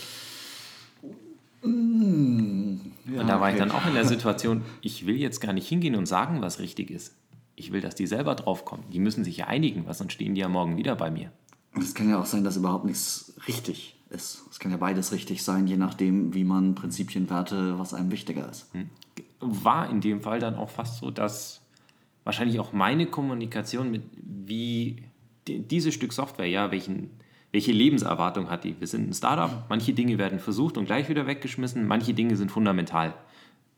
Und 1.63 2.81
da 3.27 3.39
war 3.39 3.51
ich 3.51 3.57
dann 3.57 3.71
auch 3.71 3.85
in 3.87 3.93
der 3.93 4.05
Situation, 4.13 4.63
ich 4.81 5.05
will 5.05 5.15
jetzt 5.17 5.39
gar 5.39 5.53
nicht 5.53 5.67
hingehen 5.67 5.95
und 5.95 6.05
sagen, 6.05 6.41
was 6.41 6.59
richtig 6.59 6.91
ist. 6.91 7.15
Ich 7.55 7.71
will, 7.71 7.81
dass 7.81 7.95
die 7.95 8.07
selber 8.07 8.35
draufkommen. 8.35 8.85
Die 8.91 8.99
müssen 8.99 9.23
sich 9.23 9.37
ja 9.37 9.47
einigen, 9.47 9.85
was 9.85 9.99
sonst 9.99 10.13
stehen 10.13 10.35
die 10.35 10.41
ja 10.41 10.49
morgen 10.49 10.75
wieder 10.77 10.95
bei 10.95 11.11
mir. 11.11 11.31
Und 11.75 11.83
es 11.83 11.93
kann 11.93 12.09
ja 12.09 12.19
auch 12.19 12.25
sein, 12.25 12.43
dass 12.43 12.57
überhaupt 12.57 12.85
nichts 12.85 13.33
richtig 13.47 13.95
ist. 14.09 14.43
Es 14.51 14.59
kann 14.59 14.71
ja 14.71 14.77
beides 14.77 15.11
richtig 15.11 15.43
sein, 15.43 15.67
je 15.67 15.77
nachdem, 15.77 16.33
wie 16.33 16.43
man 16.43 16.75
Prinzipien, 16.75 17.29
Werte, 17.29 17.79
was 17.79 17.93
einem 17.93 18.11
wichtiger 18.11 18.49
ist. 18.49 18.67
War 19.39 19.89
in 19.89 20.01
dem 20.01 20.21
Fall 20.21 20.39
dann 20.39 20.55
auch 20.55 20.69
fast 20.69 20.97
so, 20.99 21.11
dass 21.11 21.61
wahrscheinlich 22.23 22.59
auch 22.59 22.73
meine 22.73 23.05
Kommunikation 23.07 23.89
mit 23.91 24.03
wie 24.15 24.97
die- 25.47 25.59
dieses 25.59 25.93
Stück 25.93 26.13
Software, 26.13 26.47
ja, 26.47 26.71
welchen, 26.71 27.09
Welche 27.53 27.71
Lebenserwartung 27.71 28.49
hat 28.49 28.63
die? 28.63 28.79
Wir 28.79 28.87
sind 28.87 29.07
ein 29.07 29.13
Startup, 29.13 29.65
manche 29.69 29.93
Dinge 29.93 30.17
werden 30.17 30.39
versucht 30.39 30.75
und 30.75 30.85
gleich 30.85 31.07
wieder 31.07 31.27
weggeschmissen, 31.27 31.85
manche 31.85 32.15
Dinge 32.15 32.35
sind 32.35 32.49
fundamental. 32.49 33.13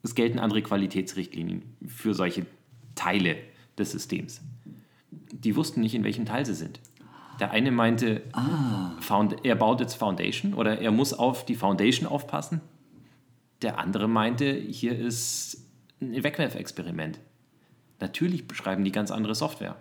Es 0.02 0.16
gelten 0.16 0.40
andere 0.40 0.62
Qualitätsrichtlinien 0.62 1.62
für 1.86 2.14
solche 2.14 2.46
Teile 2.96 3.36
des 3.78 3.92
Systems. 3.92 4.40
Die 5.12 5.58
wussten 5.58 5.82
nicht, 5.82 5.94
in 5.94 6.06
welchem 6.06 6.26
Teil 6.26 6.46
sie 6.46 6.56
sind. 6.56 6.80
Der 7.42 7.52
eine 7.52 7.70
meinte, 7.72 8.22
Found, 9.02 9.44
er 9.44 9.56
baut 9.56 9.82
jetzt 9.82 9.96
Foundation 9.96 10.54
oder 10.54 10.80
er 10.80 10.92
muss 10.92 11.14
auf 11.14 11.46
die 11.46 11.56
Foundation 11.56 12.08
aufpassen. 12.08 12.62
Der 13.62 13.78
andere 13.78 14.08
meinte, 14.08 14.54
hier 14.54 14.98
ist 14.98 15.66
ein 16.00 16.24
Wegwerfexperiment. 16.24 17.20
Natürlich 18.00 18.48
beschreiben 18.48 18.86
die 18.86 18.94
ganz 18.94 19.12
andere 19.12 19.36
Software. 19.36 19.76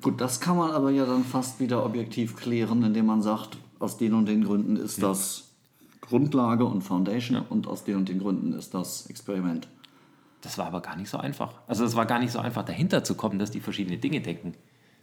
Gut, 0.00 0.20
das 0.20 0.40
kann 0.40 0.56
man 0.56 0.70
aber 0.70 0.90
ja 0.90 1.04
dann 1.04 1.24
fast 1.24 1.60
wieder 1.60 1.84
objektiv 1.84 2.36
klären, 2.36 2.82
indem 2.82 3.06
man 3.06 3.20
sagt, 3.20 3.58
aus 3.78 3.98
den 3.98 4.14
und 4.14 4.26
den 4.26 4.44
Gründen 4.44 4.76
ist 4.76 5.02
das 5.02 5.50
Grundlage 6.00 6.64
und 6.64 6.82
Foundation 6.82 7.42
und 7.48 7.66
aus 7.66 7.84
den 7.84 7.96
und 7.96 8.08
den 8.08 8.18
Gründen 8.18 8.52
ist 8.54 8.72
das 8.74 9.06
Experiment. 9.06 9.68
Das 10.40 10.58
war 10.58 10.66
aber 10.66 10.80
gar 10.80 10.96
nicht 10.96 11.10
so 11.10 11.18
einfach. 11.18 11.54
Also 11.66 11.84
es 11.84 11.94
war 11.94 12.06
gar 12.06 12.18
nicht 12.18 12.32
so 12.32 12.38
einfach 12.38 12.64
dahinter 12.64 13.04
zu 13.04 13.14
kommen, 13.14 13.38
dass 13.38 13.50
die 13.50 13.60
verschiedene 13.60 13.98
Dinge 13.98 14.20
denken. 14.20 14.54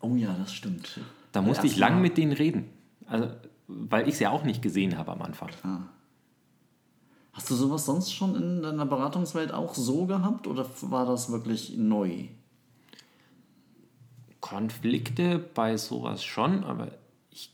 Oh 0.01 0.15
ja, 0.15 0.33
das 0.33 0.53
stimmt. 0.53 0.99
Da 1.31 1.41
musste 1.41 1.67
ich 1.67 1.77
lang 1.77 2.01
mit 2.01 2.17
denen 2.17 2.31
reden. 2.31 2.65
Also, 3.05 3.27
weil 3.67 4.07
ich 4.07 4.15
es 4.15 4.19
ja 4.19 4.31
auch 4.31 4.43
nicht 4.43 4.61
gesehen 4.61 4.97
habe 4.97 5.11
am 5.11 5.21
Anfang. 5.21 5.49
Hast 7.33 7.49
du 7.49 7.55
sowas 7.55 7.85
sonst 7.85 8.11
schon 8.11 8.35
in 8.35 8.61
deiner 8.61 8.85
Beratungswelt 8.85 9.53
auch 9.53 9.75
so 9.75 10.05
gehabt 10.05 10.47
oder 10.47 10.65
war 10.81 11.05
das 11.05 11.31
wirklich 11.31 11.77
neu? 11.77 12.27
Konflikte 14.49 15.37
bei 15.37 15.77
sowas 15.77 16.23
schon, 16.23 16.63
aber 16.63 16.87
ich. 17.29 17.53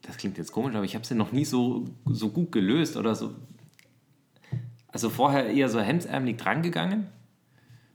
Das 0.00 0.16
klingt 0.16 0.38
jetzt 0.38 0.50
komisch, 0.50 0.74
aber 0.74 0.84
ich 0.84 0.94
habe 0.94 1.04
sie 1.04 1.14
noch 1.14 1.30
nie 1.30 1.44
so, 1.44 1.84
so 2.06 2.30
gut 2.30 2.52
gelöst 2.52 2.96
oder 2.96 3.14
so. 3.14 3.34
Also 4.88 5.10
vorher 5.10 5.50
eher 5.50 5.68
so 5.68 5.78
hemdsärmelig 5.78 6.38
drangegangen 6.38 7.08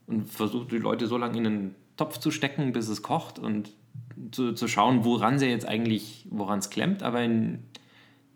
und 0.05 0.29
versucht, 0.29 0.71
die 0.71 0.77
Leute 0.77 1.07
so 1.07 1.17
lange 1.17 1.39
in 1.39 1.47
einen 1.47 1.75
Topf 1.97 2.19
zu 2.19 2.29
stecken, 2.29 2.73
bis 2.73 2.89
es 2.89 3.01
kocht 3.01 3.39
und 3.39 3.71
zu, 4.31 4.53
zu 4.53 4.67
schauen, 4.67 5.03
woran 5.03 5.39
sie 5.39 5.47
jetzt 5.47 5.67
eigentlich, 5.67 6.27
woran 6.29 6.59
es 6.59 6.69
klemmt. 6.69 7.01
Aber 7.01 7.23
in 7.23 7.63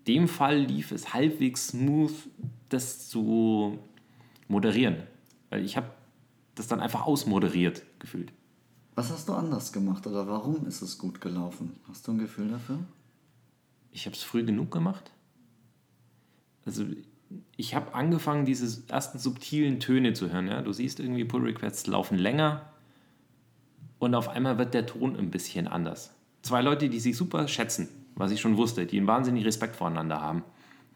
dem 0.07 0.27
Fall 0.27 0.57
lief 0.57 0.91
es 0.91 1.13
halbwegs 1.13 1.67
smooth, 1.67 2.11
das 2.69 3.07
zu 3.07 3.77
moderieren. 4.47 5.03
Weil 5.51 5.63
ich 5.63 5.77
habe 5.77 5.91
das 6.55 6.67
dann 6.67 6.79
einfach 6.79 7.05
ausmoderiert 7.05 7.83
gefühlt. 7.99 8.31
Was 8.97 9.11
hast 9.11 9.29
du 9.29 9.33
anders 9.33 9.73
gemacht 9.73 10.07
oder 10.07 10.27
warum 10.27 10.65
ist 10.65 10.81
es 10.81 10.97
gut 10.97 11.21
gelaufen? 11.21 11.75
Hast 11.87 12.07
du 12.07 12.13
ein 12.13 12.17
Gefühl 12.17 12.47
dafür? 12.47 12.79
Ich 13.91 14.07
habe 14.07 14.15
es 14.15 14.23
früh 14.23 14.43
genug 14.43 14.71
gemacht. 14.71 15.11
Also 16.65 16.83
ich 17.55 17.75
habe 17.75 17.93
angefangen, 17.93 18.45
diese 18.45 18.81
ersten 18.89 19.19
subtilen 19.19 19.79
Töne 19.79 20.13
zu 20.13 20.31
hören. 20.31 20.47
Ja? 20.47 20.63
Du 20.63 20.73
siehst 20.73 20.99
irgendwie, 20.99 21.25
Pull 21.25 21.43
Requests 21.43 21.85
laufen 21.85 22.17
länger 22.17 22.73
und 23.99 24.15
auf 24.15 24.29
einmal 24.29 24.57
wird 24.57 24.73
der 24.73 24.87
Ton 24.87 25.15
ein 25.15 25.29
bisschen 25.29 25.67
anders. 25.67 26.15
Zwei 26.41 26.63
Leute, 26.63 26.89
die 26.89 26.99
sich 26.99 27.15
super 27.15 27.47
schätzen, 27.47 27.89
was 28.15 28.31
ich 28.31 28.41
schon 28.41 28.57
wusste, 28.57 28.87
die 28.87 28.97
einen 28.97 29.05
wahnsinnigen 29.05 29.45
Respekt 29.45 29.75
voreinander 29.75 30.21
haben. 30.21 30.43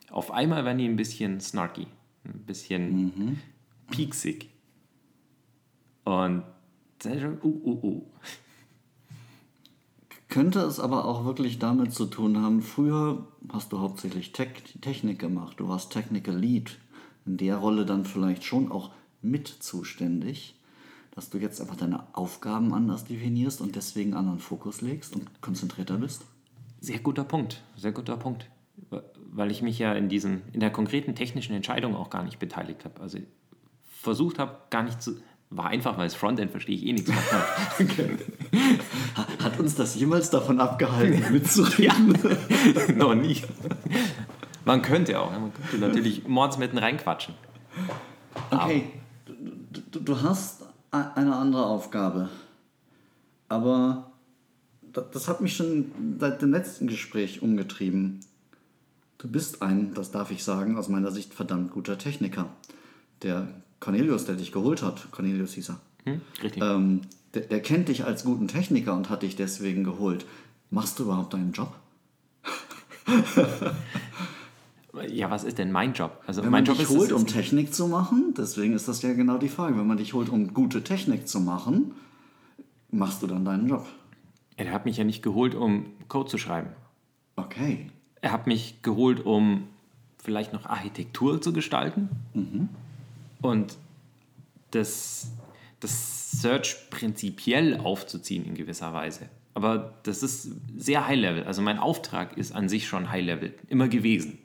Auf 0.09 0.31
einmal 0.31 0.65
werden 0.65 0.79
die 0.79 0.89
ein 0.89 0.95
bisschen 0.95 1.39
snarky, 1.39 1.85
ein 2.25 2.45
bisschen 2.47 3.37
pieksig. 3.91 4.49
Und 6.03 6.41
dann 7.05 7.19
schon, 7.19 7.37
uh, 7.43 7.61
uh, 7.65 7.79
uh. 7.83 8.07
Könnte 10.29 10.61
es 10.61 10.79
aber 10.79 11.05
auch 11.05 11.25
wirklich 11.25 11.59
damit 11.59 11.93
zu 11.93 12.05
tun 12.05 12.41
haben, 12.41 12.61
früher 12.61 13.27
hast 13.51 13.73
du 13.73 13.79
hauptsächlich 13.79 14.31
Tech 14.31 14.49
Technik 14.79 15.19
gemacht, 15.19 15.59
du 15.59 15.67
warst 15.67 15.91
Technical 15.91 16.37
Lead, 16.37 16.77
in 17.25 17.37
der 17.37 17.57
Rolle 17.57 17.85
dann 17.85 18.05
vielleicht 18.05 18.43
schon 18.43 18.71
auch 18.71 18.91
mit 19.21 19.47
zuständig, 19.47 20.55
dass 21.11 21.29
du 21.29 21.37
jetzt 21.37 21.59
einfach 21.59 21.75
deine 21.75 22.15
Aufgaben 22.15 22.73
anders 22.73 23.03
definierst 23.03 23.61
und 23.61 23.75
deswegen 23.75 24.13
anderen 24.13 24.39
Fokus 24.39 24.81
legst 24.81 25.15
und 25.15 25.41
konzentrierter 25.41 25.97
bist? 25.97 26.25
Sehr 26.79 26.99
guter 26.99 27.25
Punkt, 27.25 27.61
sehr 27.75 27.91
guter 27.91 28.17
Punkt. 28.17 28.49
Weil 29.33 29.51
ich 29.51 29.61
mich 29.61 29.77
ja 29.77 29.93
in, 29.93 30.09
diesem, 30.09 30.41
in 30.53 30.61
der 30.61 30.71
konkreten 30.71 31.13
technischen 31.13 31.53
Entscheidung 31.53 31.95
auch 31.95 32.09
gar 32.09 32.23
nicht 32.23 32.39
beteiligt 32.39 32.85
habe. 32.85 33.01
Also 33.01 33.19
versucht 33.83 34.39
habe, 34.39 34.57
gar 34.69 34.83
nicht 34.83 35.01
zu. 35.01 35.17
War 35.53 35.67
einfach, 35.67 35.97
weil 35.97 36.05
das 36.05 36.15
Frontend 36.15 36.49
verstehe 36.51 36.75
ich 36.75 36.85
eh 36.85 36.93
nichts 36.93 37.11
von. 37.77 38.17
Hat 39.43 39.59
uns 39.59 39.75
das 39.75 39.95
jemals 39.95 40.29
davon 40.29 40.59
abgehalten, 40.61 41.21
mitzureden? 41.33 42.17
Noch 42.97 43.13
nie. 43.15 43.41
Man 44.63 44.81
könnte 44.81 45.19
auch. 45.19 45.31
Man 45.31 45.51
könnte 45.53 45.77
natürlich 45.79 46.27
Mords 46.27 46.57
mitten 46.57 46.77
reinquatschen. 46.77 47.33
Okay, 48.49 48.91
du, 49.91 49.99
du, 49.99 50.21
hast 50.21 50.63
eine 50.91 51.35
andere 51.35 51.65
Aufgabe, 51.65 52.29
aber 53.49 54.11
da- 54.93 55.01
das 55.01 55.27
hat 55.27 55.41
mich 55.41 55.55
schon 55.55 55.91
seit 56.19 56.41
dem 56.41 56.51
letzten 56.51 56.87
Gespräch 56.87 57.41
umgetrieben. 57.41 58.21
Du 59.17 59.27
bist 59.27 59.61
ein, 59.61 59.93
das 59.93 60.11
darf 60.11 60.31
ich 60.31 60.43
sagen, 60.45 60.77
aus 60.77 60.87
meiner 60.87 61.11
Sicht 61.11 61.33
verdammt 61.33 61.71
guter 61.71 61.97
Techniker. 61.97 62.47
Der 63.21 63.47
Cornelius, 63.81 64.23
der 64.25 64.35
dich 64.35 64.53
geholt 64.53 64.81
hat, 64.81 65.11
Cornelius 65.11 65.53
hieß 65.55 65.69
er, 65.71 65.79
Hm? 66.05 66.21
Richtig. 66.41 66.63
ähm, 66.63 67.01
der, 67.33 67.41
der 67.43 67.61
kennt 67.61 67.89
dich 67.89 68.05
als 68.05 68.23
guten 68.23 68.47
Techniker 68.47 68.93
und 68.95 69.09
hat 69.09 69.23
dich 69.23 69.35
deswegen 69.35 69.83
geholt. 69.83 70.25
Machst 70.69 70.97
du 70.99 71.03
überhaupt 71.03 71.33
deinen 71.33 71.51
Job? 71.51 71.73
Ja, 75.09 75.31
was 75.31 75.45
ist 75.45 75.57
denn 75.57 75.71
mein 75.71 75.93
Job? 75.93 76.21
Also 76.27 76.43
Wenn 76.43 76.51
mein 76.51 76.63
man 76.63 76.65
Job 76.65 76.77
dich 76.77 76.89
ist 76.91 76.97
holt, 76.97 77.11
um 77.13 77.25
Technik 77.25 77.73
zu 77.73 77.87
machen, 77.87 78.33
deswegen 78.37 78.73
ist 78.73 78.89
das 78.89 79.01
ja 79.01 79.13
genau 79.13 79.37
die 79.37 79.47
Frage. 79.47 79.77
Wenn 79.77 79.87
man 79.87 79.97
dich 79.97 80.13
holt, 80.13 80.27
um 80.29 80.53
gute 80.53 80.83
Technik 80.83 81.29
zu 81.29 81.39
machen, 81.39 81.93
machst 82.91 83.23
du 83.23 83.27
dann 83.27 83.45
deinen 83.45 83.69
Job. 83.69 83.85
er 84.57 84.71
hat 84.71 84.83
mich 84.85 84.97
ja 84.97 85.05
nicht 85.05 85.23
geholt, 85.23 85.55
um 85.55 85.85
Code 86.09 86.29
zu 86.29 86.37
schreiben. 86.37 86.69
Okay. 87.37 87.89
Er 88.19 88.33
hat 88.33 88.47
mich 88.47 88.81
geholt, 88.81 89.25
um 89.25 89.63
vielleicht 90.21 90.51
noch 90.51 90.65
Architektur 90.65 91.41
zu 91.41 91.53
gestalten 91.53 92.09
und 93.41 93.77
das, 94.71 95.31
das 95.79 96.31
Search 96.31 96.89
prinzipiell 96.89 97.77
aufzuziehen 97.77 98.45
in 98.45 98.55
gewisser 98.55 98.93
Weise. 98.93 99.29
Aber 99.53 99.95
das 100.03 100.23
ist 100.23 100.49
sehr 100.77 101.07
High-Level. 101.07 101.43
Also 101.43 101.61
mein 101.61 101.77
Auftrag 101.77 102.37
ist 102.37 102.53
an 102.53 102.69
sich 102.69 102.87
schon 102.87 103.11
High-Level, 103.11 103.53
immer 103.67 103.87
gewesen. 103.89 104.37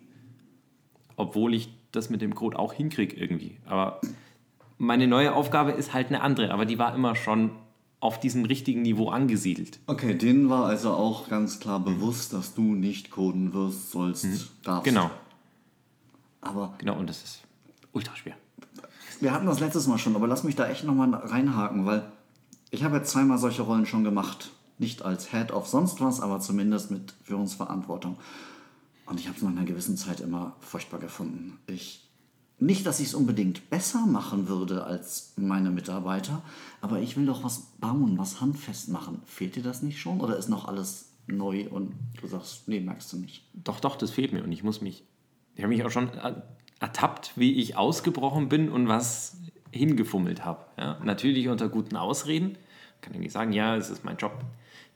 Obwohl 1.15 1.55
ich 1.55 1.69
das 1.93 2.11
mit 2.11 2.21
dem 2.23 2.35
Code 2.35 2.59
auch 2.59 2.73
hinkriege 2.73 3.17
irgendwie. 3.17 3.59
Aber 3.65 4.01
meine 4.79 5.07
neue 5.07 5.35
Aufgabe 5.35 5.73
ist 5.73 5.95
halt 5.95 6.09
eine 6.09 6.21
andere, 6.21 6.53
aber 6.53 6.67
die 6.67 6.79
war 6.79 6.95
immer 6.95 7.15
schon 7.15 7.53
auf 8.01 8.21
diesem 8.21 8.45
richtigen 8.45 8.83
Niveau 8.83 9.09
angesiedelt. 9.09 9.79
Okay, 9.87 10.15
denen 10.15 10.51
war 10.51 10.67
also 10.67 10.93
auch 10.93 11.29
ganz 11.29 11.61
klar 11.61 11.81
bewusst, 11.81 12.33
dass 12.33 12.55
du 12.55 12.75
nicht 12.75 13.11
coden 13.11 13.55
wirst, 13.55 13.91
sollst, 13.91 14.27
darfst. 14.63 14.85
Genau, 14.85 15.11
Aber 16.43 16.75
genau, 16.79 16.99
und 16.99 17.09
das 17.09 17.23
ist 17.23 17.43
ultra 17.93 18.15
schwer. 18.17 18.37
Wir 19.21 19.33
hatten 19.33 19.47
das 19.47 19.61
letztes 19.61 19.87
Mal 19.87 19.99
schon, 19.99 20.17
aber 20.17 20.27
lass 20.27 20.45
mich 20.45 20.57
da 20.57 20.69
echt 20.69 20.85
nochmal 20.85 21.15
reinhaken, 21.15 21.87
weil 21.87 22.11
ich 22.71 22.85
habe 22.85 22.97
jetzt 22.97 23.11
zweimal 23.11 23.39
solche 23.39 23.63
Rollen 23.63 23.87
schon 23.87 24.05
gemacht. 24.05 24.51
Nicht 24.79 25.03
als 25.03 25.31
Head 25.31 25.53
of 25.53 25.67
sonst 25.67 26.01
was, 26.01 26.21
aber 26.21 26.41
zumindest 26.41 26.91
mit 26.91 27.15
Führungsverantwortung. 27.25 28.19
Und 29.07 29.21
ich 29.21 29.29
habe 29.29 29.37
es 29.37 29.43
nach 29.43 29.51
einer 29.51 29.65
gewissen 29.65 29.97
Zeit 29.97 30.21
immer 30.21 30.57
furchtbar 30.61 30.99
gefunden. 30.99 31.59
Ich, 31.67 32.09
nicht, 32.59 32.85
dass 32.85 33.01
ich 33.01 33.07
es 33.09 33.15
unbedingt 33.15 33.71
besser 33.71 34.05
machen 34.07 34.49
würde 34.49 34.85
als 34.85 35.33
meine 35.37 35.71
Mitarbeiter, 35.71 36.43
aber 36.81 36.99
ich 37.01 37.17
will 37.17 37.25
doch 37.27 37.45
was 37.45 37.61
bauen, 37.81 38.19
was 38.19 38.41
handfest 38.41 38.89
machen. 38.91 39.23
Fehlt 39.25 39.57
dir 39.57 39.63
das 39.63 39.83
nicht 39.83 40.01
schon 40.01 40.21
oder 40.21 40.37
ist 40.37 40.49
noch 40.49 40.67
alles 40.67 41.13
neu 41.27 41.69
und 41.71 41.95
du 42.21 42.27
sagst, 42.27 42.69
nee, 42.69 42.81
merkst 42.81 43.13
du 43.13 43.19
nicht? 43.19 43.45
Doch, 43.55 43.81
doch, 43.81 43.97
das 43.97 44.11
fehlt 44.11 44.33
mir 44.33 44.43
und 44.45 44.53
ich 44.53 44.63
muss 44.63 44.81
mich. 44.81 45.05
Ich 45.55 45.63
habe 45.63 45.73
mich 45.75 45.85
auch 45.85 45.91
schon 45.91 46.09
er- 46.11 46.43
ertappt, 46.81 47.33
wie 47.37 47.55
ich 47.55 47.77
ausgebrochen 47.77 48.49
bin 48.49 48.69
und 48.69 48.89
was 48.89 49.37
hingefummelt 49.73 50.45
habe. 50.45 50.65
Ja? 50.79 50.99
Natürlich 51.05 51.49
unter 51.49 51.69
guten 51.69 51.97
Ausreden. 51.97 52.57
Kann 53.01 53.15
ich 53.15 53.21
nicht 53.21 53.33
sagen, 53.33 53.53
ja, 53.53 53.77
es 53.77 53.91
ist 53.91 54.05
mein 54.05 54.17
Job, 54.17 54.45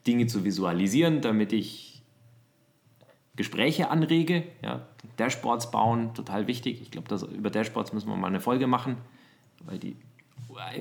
Dinge 0.07 0.27
zu 0.27 0.43
visualisieren, 0.43 1.21
damit 1.21 1.53
ich 1.53 2.01
Gespräche 3.35 3.89
anrege. 3.89 4.43
Ja? 4.63 4.85
Dashboards 5.17 5.71
bauen, 5.71 6.13
total 6.13 6.47
wichtig. 6.47 6.81
Ich 6.81 6.91
glaube, 6.91 7.15
über 7.33 7.49
Dashboards 7.49 7.93
müssen 7.93 8.09
wir 8.09 8.15
mal 8.15 8.27
eine 8.27 8.41
Folge 8.41 8.67
machen, 8.67 8.97
weil 9.65 9.79
die 9.79 9.95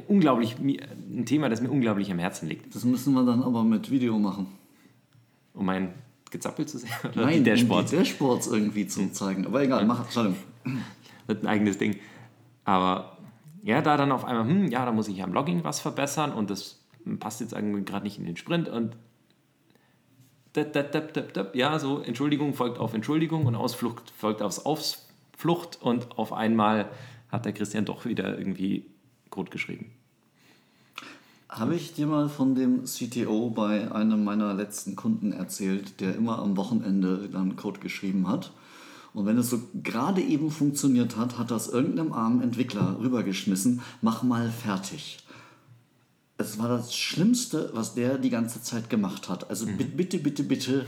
unglaublich 0.09 0.57
ein 0.59 1.27
Thema, 1.27 1.49
das 1.49 1.61
mir 1.61 1.71
unglaublich 1.71 2.11
am 2.11 2.19
Herzen 2.19 2.49
liegt. 2.49 2.75
Das 2.75 2.85
müssen 2.85 3.15
wir 3.15 3.25
dann 3.25 3.43
aber 3.43 3.63
mit 3.63 3.91
Video 3.91 4.19
machen. 4.19 4.47
Um 5.55 5.67
mein 5.67 5.95
Gezappel 6.31 6.67
zu 6.67 6.79
sehen. 6.79 6.91
Oder 7.05 7.27
Nein, 7.27 7.45
die 7.45 7.51
Dashboards. 7.51 7.93
um 7.93 7.99
die 7.99 8.05
Dashboards 8.05 8.47
irgendwie 8.49 8.87
zu 8.87 9.13
zeigen. 9.13 9.47
Aber 9.47 9.63
egal, 9.63 9.85
mach, 9.87 10.05
Entschuldigung. 10.05 10.39
Wird 11.27 11.43
ein 11.43 11.47
eigenes 11.47 11.79
Ding. 11.79 11.97
Aber 12.65 13.17
ja, 13.63 13.83
da 13.83 13.97
dann 13.97 14.13
auf 14.13 14.25
einmal, 14.25 14.47
hm, 14.47 14.69
ja, 14.69 14.85
da 14.85 14.93
muss 14.93 15.09
ich 15.09 15.23
am 15.23 15.33
Logging 15.33 15.65
was 15.65 15.81
verbessern 15.81 16.33
und 16.33 16.51
das 16.51 16.81
passt 17.19 17.41
jetzt 17.41 17.53
irgendwie 17.53 17.85
gerade 17.85 18.05
nicht 18.05 18.19
in 18.19 18.27
den 18.27 18.37
Sprint 18.37 18.69
und 18.69 18.97
ja, 21.55 21.79
so 21.79 22.01
Entschuldigung 22.01 22.55
folgt 22.55 22.79
auf 22.79 22.93
Entschuldigung 22.93 23.47
und 23.47 23.55
Ausflucht 23.55 24.11
folgt 24.17 24.43
aufs 24.43 24.59
Ausflucht 24.59 25.79
und 25.81 26.19
auf 26.19 26.33
einmal 26.33 26.91
hat 27.31 27.45
der 27.45 27.53
Christian 27.53 27.85
doch 27.85 28.05
wieder 28.05 28.37
irgendwie 28.37 28.87
Code 29.31 29.51
geschrieben. 29.51 29.93
Habe 31.49 31.75
ich 31.75 31.95
dir 31.95 32.07
mal 32.07 32.29
von 32.29 32.55
dem 32.55 32.85
CTO 32.85 33.51
bei 33.51 33.93
einem 33.93 34.25
meiner 34.25 34.55
letzten 34.55 34.97
Kunden 34.97 35.33
erzählt, 35.33 36.01
der 36.01 36.15
immer 36.15 36.39
am 36.39 36.57
Wochenende 36.57 37.29
dann 37.29 37.57
Code 37.57 37.81
geschrieben 37.81 38.29
hat? 38.29 38.53
Und 39.13 39.27
wenn 39.27 39.39
es 39.39 39.51
so 39.51 39.61
gerade 39.83 40.21
eben 40.21 40.51
funktioniert 40.51 41.17
hat, 41.17 41.39
hat 41.39 41.51
das 41.51 41.69
irgendeinem 41.69 42.13
armen 42.13 42.43
Entwickler 42.43 42.97
rübergeschmissen, 43.01 43.81
mach 44.03 44.23
mal 44.23 44.51
fertig. 44.51 45.19
Es 46.39 46.59
war 46.59 46.69
das 46.69 46.97
Schlimmste, 46.97 47.71
was 47.75 47.95
der 47.95 48.17
die 48.17 48.31
ganze 48.31 48.63
Zeit 48.63 48.89
gemacht 48.89 49.29
hat. 49.29 49.51
Also 49.51 49.67
mhm. 49.67 49.77
bitte, 49.77 50.19
bitte, 50.19 50.43
bitte. 50.43 50.87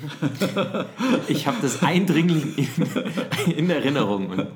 ich 1.29 1.47
habe 1.47 1.59
das 1.61 1.83
eindringlich 1.83 2.57
in, 2.57 3.53
in 3.53 3.71
Erinnerung. 3.71 4.31
Und 4.31 4.47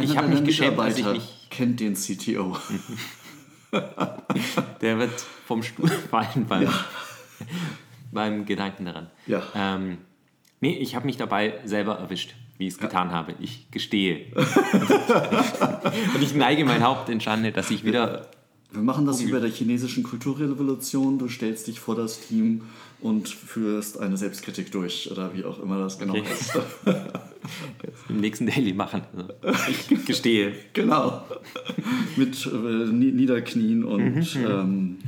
ich 0.00 0.16
habe 0.16 0.28
mich 0.28 0.42
geschämt, 0.42 0.78
als 0.78 0.98
ich 0.98 1.06
mich 1.06 1.46
kennt 1.50 1.78
den 1.78 1.94
CTO. 1.94 2.56
der 4.80 4.98
wird 4.98 5.20
vom 5.46 5.62
Stuhl 5.62 5.88
fallen 6.10 6.46
beim, 6.46 6.64
ja. 6.64 6.84
beim 8.10 8.44
Gedanken 8.44 8.86
daran. 8.86 9.10
Ja. 9.26 9.42
Ähm, 9.54 9.98
nee, 10.60 10.76
ich 10.78 10.94
habe 10.94 11.06
mich 11.06 11.16
dabei 11.16 11.60
selber 11.64 11.98
erwischt, 11.98 12.34
wie 12.58 12.66
ich 12.66 12.74
es 12.74 12.80
ja. 12.80 12.86
getan 12.86 13.10
habe. 13.10 13.34
Ich 13.40 13.70
gestehe. 13.70 14.26
Und 16.14 16.22
ich 16.22 16.34
neige 16.34 16.64
mein 16.64 16.82
Haupt 16.82 17.08
in 17.08 17.20
Schande, 17.20 17.52
dass 17.52 17.70
ich 17.70 17.84
wieder 17.84 18.28
wir 18.72 18.82
machen 18.82 19.04
das 19.04 19.24
wie 19.24 19.30
bei 19.30 19.38
der 19.38 19.50
chinesischen 19.50 20.02
Kulturrevolution. 20.02 21.18
Du 21.18 21.28
stellst 21.28 21.66
dich 21.66 21.78
vor 21.78 21.94
das 21.94 22.20
Team 22.20 22.62
und 23.00 23.28
führst 23.28 24.00
eine 24.00 24.16
Selbstkritik 24.16 24.72
durch 24.72 25.10
oder 25.10 25.34
wie 25.34 25.44
auch 25.44 25.62
immer 25.62 25.78
das 25.78 25.98
genau 25.98 26.14
okay. 26.14 26.24
ist. 26.32 26.58
Im 28.08 28.20
nächsten 28.20 28.46
Daily 28.46 28.72
machen. 28.72 29.02
Also 29.42 29.60
ich 29.68 30.04
gestehe. 30.06 30.54
genau. 30.72 31.22
Mit 32.16 32.46
äh, 32.46 32.48
Niederknien 32.48 33.84
und 33.84 34.14
mhm. 34.14 34.26
ähm, 34.36 34.98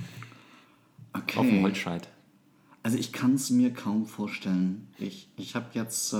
okay. 1.14 1.38
auf 1.38 1.46
dem 1.46 1.62
Holzscheit. 1.62 2.08
Also 2.82 2.98
ich 2.98 3.12
kann 3.12 3.34
es 3.34 3.48
mir 3.48 3.72
kaum 3.72 4.06
vorstellen. 4.06 4.88
Ich, 4.98 5.28
ich 5.38 5.54
habe 5.54 5.66
jetzt 5.72 6.12
äh, 6.12 6.16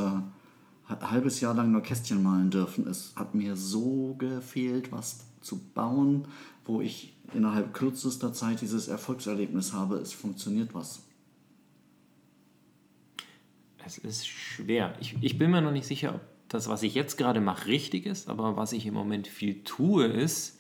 ein 1.02 1.10
halbes 1.10 1.40
Jahr 1.40 1.54
lang 1.54 1.72
nur 1.72 1.82
Kästchen 1.82 2.22
malen 2.22 2.50
dürfen. 2.50 2.86
Es 2.86 3.12
hat 3.16 3.34
mir 3.34 3.56
so 3.56 4.14
gefehlt, 4.18 4.92
was 4.92 5.26
zu 5.40 5.58
bauen, 5.74 6.26
wo 6.64 6.80
ich 6.80 7.14
innerhalb 7.32 7.74
kürzester 7.74 8.32
Zeit 8.32 8.60
dieses 8.60 8.88
Erfolgserlebnis 8.88 9.72
habe, 9.72 9.96
es 9.96 10.12
funktioniert 10.12 10.74
was? 10.74 11.02
Es 13.84 13.98
ist 13.98 14.26
schwer. 14.26 14.94
Ich, 15.00 15.16
ich 15.20 15.38
bin 15.38 15.50
mir 15.50 15.60
noch 15.60 15.72
nicht 15.72 15.86
sicher, 15.86 16.14
ob 16.14 16.20
das, 16.48 16.68
was 16.68 16.82
ich 16.82 16.94
jetzt 16.94 17.18
gerade 17.18 17.40
mache, 17.40 17.66
richtig 17.68 18.06
ist, 18.06 18.28
aber 18.28 18.56
was 18.56 18.72
ich 18.72 18.86
im 18.86 18.94
Moment 18.94 19.26
viel 19.26 19.62
tue, 19.64 20.06
ist 20.06 20.58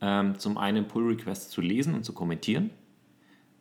ähm, 0.00 0.38
zum 0.38 0.56
einen 0.56 0.88
Pull-Requests 0.88 1.50
zu 1.50 1.60
lesen 1.60 1.94
und 1.94 2.04
zu 2.04 2.12
kommentieren, 2.12 2.70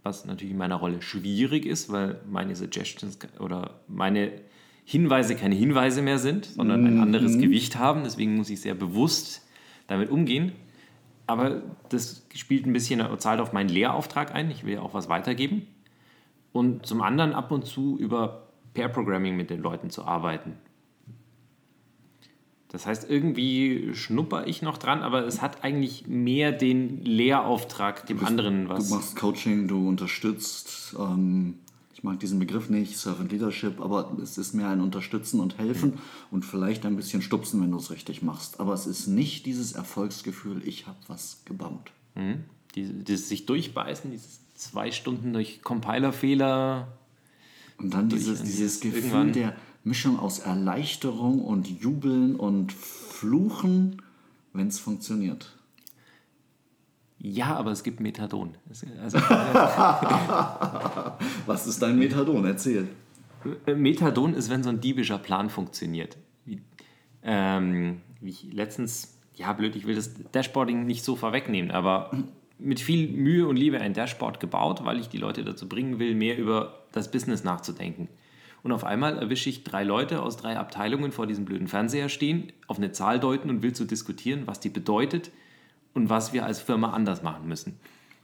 was 0.04 0.26
natürlich 0.26 0.52
in 0.52 0.58
meiner 0.58 0.76
Rolle 0.76 1.02
schwierig 1.02 1.66
ist, 1.66 1.92
weil 1.92 2.22
meine 2.30 2.56
Suggestions 2.56 3.18
oder 3.40 3.82
meine 3.88 4.32
Hinweise 4.92 5.36
keine 5.36 5.56
Hinweise 5.56 6.02
mehr 6.02 6.20
sind, 6.20 6.46
sondern 6.46 6.86
ein 6.86 7.00
anderes 7.00 7.36
mhm. 7.36 7.42
Gewicht 7.42 7.78
haben. 7.78 8.04
Deswegen 8.04 8.36
muss 8.36 8.50
ich 8.50 8.62
sehr 8.62 8.76
bewusst 8.76 9.46
damit 9.88 10.10
umgehen 10.10 10.54
aber 11.32 11.62
das 11.90 12.26
spielt 12.36 12.66
ein 12.66 12.74
bisschen, 12.74 13.02
zahlt 13.20 13.40
auf 13.40 13.54
meinen 13.54 13.70
Lehrauftrag 13.70 14.36
ein. 14.36 14.52
Ich 14.52 14.66
will 14.66 14.76
ja 14.76 14.82
auch 14.82 14.94
was 14.94 15.08
weitergeben. 15.08 15.66
Und 16.52 16.86
zum 16.86 17.02
anderen 17.02 17.34
ab 17.34 17.52
und 17.52 17.66
zu 17.66 17.98
über 17.98 18.50
Pair-Programming 18.74 19.38
mit 19.38 19.50
den 19.50 19.62
Leuten 19.62 19.90
zu 19.90 20.04
arbeiten. 20.04 20.58
Das 22.68 22.86
heißt, 22.86 23.10
irgendwie 23.10 23.94
schnupper 23.94 24.48
ich 24.48 24.62
noch 24.62 24.78
dran, 24.78 25.02
aber 25.02 25.26
es 25.26 25.42
hat 25.42 25.64
eigentlich 25.64 26.08
mehr 26.08 26.52
den 26.52 27.04
Lehrauftrag 27.04 28.06
dem 28.08 28.18
bist, 28.18 28.30
anderen 28.30 28.70
was. 28.70 28.90
Du 28.90 28.96
machst 28.96 29.16
Coaching, 29.16 29.68
du 29.68 29.88
unterstützt. 29.88 30.96
Ähm, 31.00 31.60
ich 32.02 32.04
mag 32.04 32.20
diesen 32.20 32.40
Begriff 32.40 32.68
nicht, 32.68 32.98
Servant 32.98 33.32
Leadership, 33.32 33.80
aber 33.80 34.18
es 34.24 34.40
ist 34.40 34.54
mehr 34.54 34.70
ein 34.70 34.82
Unterstützen 34.82 35.40
und 35.40 35.60
Helfen 35.60 36.00
und 36.32 36.44
vielleicht 36.44 36.84
ein 36.88 36.96
bisschen 36.96 37.22
stupsen, 37.22 37.62
wenn 37.62 37.70
du 37.70 37.78
es 37.78 37.92
richtig 37.92 38.24
machst. 38.24 38.60
Aber 38.60 38.74
es 38.74 38.88
ist 38.88 39.06
nicht 39.06 39.46
dieses 39.46 39.74
Erfolgsgefühl, 39.74 40.64
ich 40.66 40.88
habe 40.88 40.98
was 41.08 41.44
gebaut. 41.46 41.92
Mhm. 42.16 42.46
Diese, 42.74 42.92
dieses 42.92 43.30
sich 43.30 43.46
durchbeißen, 43.46 44.10
dieses 44.10 44.40
zwei 44.56 44.92
Stunden 44.92 45.32
durch 45.32 45.62
Compilerfehler. 45.62 46.88
Und 47.78 47.94
dann 47.94 48.10
dieses, 48.10 48.42
dieses 48.42 48.80
Gefühl 48.80 49.04
irgendwann. 49.04 49.34
der 49.34 49.56
Mischung 49.84 50.18
aus 50.18 50.40
Erleichterung 50.40 51.46
und 51.46 51.68
Jubeln 51.68 52.36
und 52.36 52.74
Fluchen, 52.74 54.02
wenn 54.54 54.70
es 54.70 54.80
funktioniert. 54.80 55.56
Ja, 57.24 57.56
aber 57.56 57.72
es 57.72 57.84
gibt 57.84 58.00
Methadon. 58.00 58.56
Also, 58.68 59.18
Was 61.46 61.68
ist 61.68 61.80
dein 61.80 62.00
Methadon? 62.00 62.44
Erzähl. 62.46 62.88
Äh, 63.68 63.76
Methadon 63.76 64.34
ist, 64.34 64.50
wenn 64.50 64.64
so 64.64 64.70
ein 64.70 64.82
diebischer 64.82 65.20
Plan 65.20 65.52
funktioniert. 65.52 66.18
Wie, 66.46 66.62
ähm, 67.22 68.02
wie 68.22 68.32
ich 68.32 68.52
letztens, 68.52 69.20
ja 69.36 69.54
blöd, 69.54 69.76
ich 69.76 69.86
will 69.86 69.94
das 69.94 70.16
Dashboarding 70.32 70.88
nicht 70.88 71.04
so 71.04 71.16
vorwegnehmen, 71.16 71.70
aber 71.70 72.10
mit 72.58 72.80
viel 72.80 73.12
Mühe 73.12 73.48
und 73.48 73.56
Liebe 73.56 73.80
ein 73.80 73.94
Dashboard 73.94 74.40
gebaut, 74.40 74.84
weil 74.84 75.00
ich 75.00 75.08
die 75.08 75.20
Leute 75.20 75.44
dazu 75.44 75.70
bringen 75.70 76.00
will, 76.00 76.16
mehr 76.16 76.40
über 76.40 76.86
das 76.92 77.12
Business 77.12 77.44
nachzudenken. 77.44 78.08
Und 78.64 78.72
auf 78.72 78.84
einmal 78.84 79.20
erwische 79.20 79.50
ich 79.50 79.64
drei 79.64 79.84
Leute 79.84 80.24
aus 80.24 80.38
drei 80.38 80.58
Abteilungen 80.58 81.12
vor 81.12 81.28
diesem 81.28 81.46
blöden 81.46 81.68
Fernseher 81.68 82.10
stehen, 82.10 82.52
auf 82.66 82.78
eine 82.78 82.92
Zahl 82.92 83.20
deuten 83.20 83.52
und 83.52 83.62
will 83.62 83.74
zu 83.74 83.86
diskutieren, 83.86 84.48
was 84.48 84.60
die 84.60 84.70
bedeutet, 84.70 85.30
und 85.94 86.10
was 86.10 86.34
wir 86.34 86.46
als 86.46 86.62
Firma 86.62 86.92
anders 86.92 87.24
machen 87.24 87.48
müssen. 87.48 87.80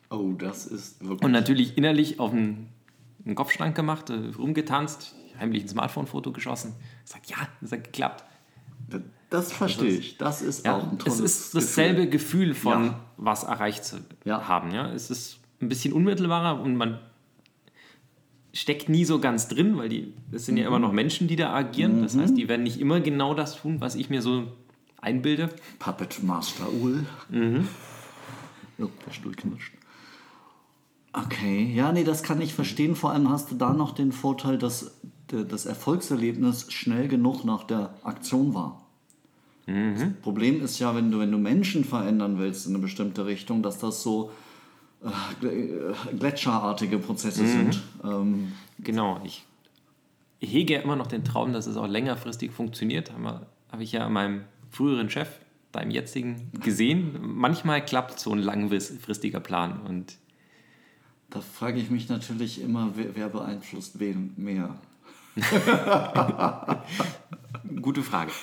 Oh, 0.09 0.33
das 0.37 0.65
ist 0.65 1.01
wirklich. 1.01 1.23
Und 1.23 1.31
natürlich 1.31 1.77
innerlich 1.77 2.19
auf 2.19 2.31
einen, 2.31 2.69
einen 3.25 3.35
Kopfschrank 3.35 3.75
gemacht, 3.75 4.09
äh, 4.09 4.31
rumgetanzt, 4.37 5.15
heimlich 5.39 5.63
ein 5.63 5.69
Smartphone-Foto 5.69 6.31
geschossen. 6.31 6.73
Sagt, 7.03 7.29
ja, 7.29 7.37
das 7.61 7.71
hat 7.71 7.83
geklappt. 7.83 8.23
Das 9.29 9.51
verstehe 9.51 9.89
ich. 9.89 10.17
Das 10.17 10.41
ist 10.41 10.65
ja, 10.65 10.77
auch 10.77 10.91
ein 10.91 10.99
tolles 10.99 11.19
Es 11.19 11.41
ist 11.41 11.55
dasselbe 11.55 12.07
Gefühl, 12.07 12.49
Gefühl 12.49 12.53
von 12.55 12.85
ja. 12.85 12.99
was 13.17 13.43
erreicht 13.43 13.83
zu 13.83 13.97
ja. 14.23 14.47
haben. 14.47 14.71
Ja? 14.71 14.91
Es 14.93 15.11
ist 15.11 15.39
ein 15.61 15.67
bisschen 15.67 15.93
unmittelbarer 15.93 16.61
und 16.61 16.77
man 16.77 16.99
steckt 18.53 18.89
nie 18.89 19.03
so 19.03 19.19
ganz 19.19 19.49
drin, 19.49 19.77
weil 19.77 19.89
die, 19.89 20.13
das 20.31 20.45
sind 20.45 20.55
mhm. 20.55 20.61
ja 20.61 20.67
immer 20.67 20.79
noch 20.79 20.93
Menschen, 20.93 21.27
die 21.27 21.35
da 21.35 21.53
agieren. 21.53 22.01
Das 22.01 22.15
mhm. 22.15 22.21
heißt, 22.21 22.37
die 22.37 22.47
werden 22.47 22.63
nicht 22.63 22.79
immer 22.79 23.01
genau 23.01 23.33
das 23.33 23.61
tun, 23.61 23.81
was 23.81 23.95
ich 23.95 24.09
mir 24.09 24.21
so 24.21 24.47
einbilde. 24.97 25.49
Puppet 25.79 26.23
Master 26.23 26.71
Ul. 26.71 27.05
Mhm. 27.29 27.67
Oh, 28.79 28.89
der 29.05 29.11
Stuhl 29.11 29.33
knirscht. 29.33 29.73
Okay, 31.13 31.71
ja, 31.73 31.91
nee, 31.91 32.03
das 32.03 32.21
kann 32.21 32.41
ich 32.41 32.53
verstehen. 32.53 32.95
Vor 32.95 33.11
allem 33.11 33.29
hast 33.29 33.49
du 33.51 33.55
da 33.55 33.73
noch 33.73 33.93
den 33.93 34.11
Vorteil, 34.11 34.57
dass 34.57 34.91
das 35.27 35.65
Erfolgserlebnis 35.65 36.71
schnell 36.71 37.07
genug 37.07 37.43
nach 37.43 37.63
der 37.63 37.93
Aktion 38.03 38.53
war. 38.53 38.85
Mhm. 39.65 39.95
Das 39.95 40.03
Problem 40.21 40.63
ist 40.63 40.79
ja, 40.79 40.95
wenn 40.95 41.11
du, 41.11 41.19
wenn 41.19 41.31
du 41.31 41.37
Menschen 41.37 41.83
verändern 41.83 42.37
willst 42.37 42.67
in 42.67 42.73
eine 42.73 42.81
bestimmte 42.81 43.25
Richtung, 43.25 43.63
dass 43.63 43.79
das 43.79 44.03
so 44.03 44.31
äh, 45.03 46.13
gletscherartige 46.15 46.99
Prozesse 46.99 47.43
mhm. 47.43 47.47
sind. 47.47 47.81
Ähm, 48.03 48.51
genau, 48.79 49.19
ich 49.23 49.43
hege 50.39 50.75
ja 50.75 50.81
immer 50.81 50.95
noch 50.95 51.07
den 51.07 51.23
Traum, 51.23 51.51
dass 51.51 51.67
es 51.67 51.77
auch 51.77 51.87
längerfristig 51.87 52.51
funktioniert. 52.51 53.11
Habe 53.11 53.47
hab 53.71 53.81
ich 53.81 53.91
ja 53.91 54.05
in 54.07 54.13
meinem 54.13 54.41
früheren 54.71 55.09
Chef, 55.09 55.29
deinem 55.71 55.91
jetzigen, 55.91 56.51
gesehen. 56.61 57.17
Manchmal 57.21 57.83
klappt 57.83 58.19
so 58.19 58.31
ein 58.31 58.39
langfristiger 58.39 59.39
Plan 59.39 59.81
und 59.81 60.17
da 61.29 61.41
frage 61.41 61.79
ich 61.79 61.89
mich 61.89 62.07
natürlich 62.07 62.61
immer, 62.61 62.91
wer, 62.95 63.15
wer 63.15 63.29
beeinflusst 63.29 63.99
wen 63.99 64.33
mehr? 64.37 64.75
Gute 67.81 68.01
Frage. 68.01 68.31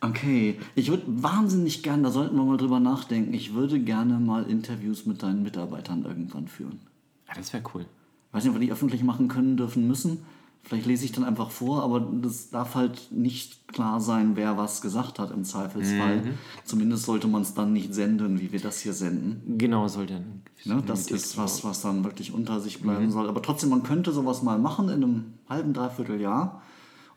Okay, 0.00 0.56
ich 0.76 0.90
würde 0.90 1.02
wahnsinnig 1.06 1.82
gerne, 1.82 2.04
da 2.04 2.10
sollten 2.10 2.36
wir 2.36 2.44
mal 2.44 2.56
drüber 2.56 2.78
nachdenken, 2.78 3.34
ich 3.34 3.54
würde 3.54 3.80
gerne 3.80 4.20
mal 4.20 4.44
Interviews 4.44 5.06
mit 5.06 5.24
deinen 5.24 5.42
Mitarbeitern 5.42 6.04
irgendwann 6.04 6.46
führen. 6.46 6.78
Ja, 7.26 7.34
das 7.34 7.52
wäre 7.52 7.64
cool. 7.74 7.82
Ich 7.82 8.34
weiß 8.34 8.44
nicht, 8.44 8.50
ob 8.50 8.60
wir 8.60 8.66
die 8.66 8.72
öffentlich 8.72 9.02
machen 9.02 9.26
können, 9.26 9.56
dürfen, 9.56 9.88
müssen. 9.88 10.24
Vielleicht 10.62 10.86
lese 10.86 11.06
ich 11.06 11.12
dann 11.12 11.24
einfach 11.24 11.50
vor, 11.50 11.82
aber 11.82 12.00
das 12.00 12.50
darf 12.50 12.74
halt 12.74 13.10
nicht 13.10 13.68
klar 13.68 14.00
sein, 14.00 14.36
wer 14.36 14.58
was 14.58 14.82
gesagt 14.82 15.18
hat 15.18 15.30
im 15.30 15.44
Zweifelsfall. 15.44 16.16
Mhm. 16.16 16.34
Zumindest 16.64 17.04
sollte 17.04 17.26
man 17.26 17.40
es 17.40 17.54
dann 17.54 17.72
nicht 17.72 17.94
senden, 17.94 18.38
wie 18.38 18.52
wir 18.52 18.60
das 18.60 18.80
hier 18.80 18.92
senden. 18.92 19.56
Genau, 19.56 19.88
sollte. 19.88 20.22
Ne, 20.64 20.82
das 20.86 21.10
ist 21.10 21.38
was, 21.38 21.64
was 21.64 21.80
dann 21.80 22.04
wirklich 22.04 22.34
unter 22.34 22.60
sich 22.60 22.82
bleiben 22.82 23.06
mhm. 23.06 23.10
soll. 23.10 23.28
Aber 23.28 23.40
trotzdem, 23.40 23.70
man 23.70 23.82
könnte 23.82 24.12
sowas 24.12 24.42
mal 24.42 24.58
machen 24.58 24.88
in 24.90 25.02
einem 25.02 25.24
halben, 25.48 25.72
dreiviertel 25.72 26.20
Jahr. 26.20 26.60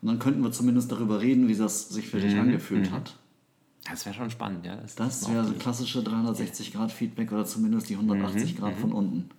Und 0.00 0.08
dann 0.08 0.18
könnten 0.18 0.42
wir 0.42 0.50
zumindest 0.50 0.90
darüber 0.90 1.20
reden, 1.20 1.46
wie 1.48 1.54
das 1.54 1.90
sich 1.90 2.08
für 2.08 2.20
dich 2.20 2.34
mhm. 2.34 2.40
angefühlt 2.40 2.90
mhm. 2.90 2.94
hat. 2.94 3.16
Das 3.84 4.06
wäre 4.06 4.14
schon 4.14 4.30
spannend, 4.30 4.64
ja. 4.64 4.76
Das, 4.76 4.94
das 4.94 5.28
wäre 5.30 5.44
so 5.44 5.52
klassische 5.54 6.00
360-Grad-Feedback 6.00 7.32
oder 7.32 7.44
zumindest 7.44 7.90
die 7.90 7.94
180 7.96 8.54
mhm. 8.54 8.58
Grad 8.58 8.76
mhm. 8.76 8.80
von 8.80 8.92
unten. 8.92 9.30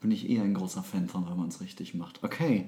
bin 0.00 0.10
ich 0.10 0.28
eh 0.28 0.40
ein 0.40 0.54
großer 0.54 0.82
Fan 0.82 1.08
von, 1.08 1.28
wenn 1.28 1.36
man 1.36 1.48
es 1.48 1.60
richtig 1.60 1.94
macht. 1.94 2.24
Okay. 2.24 2.66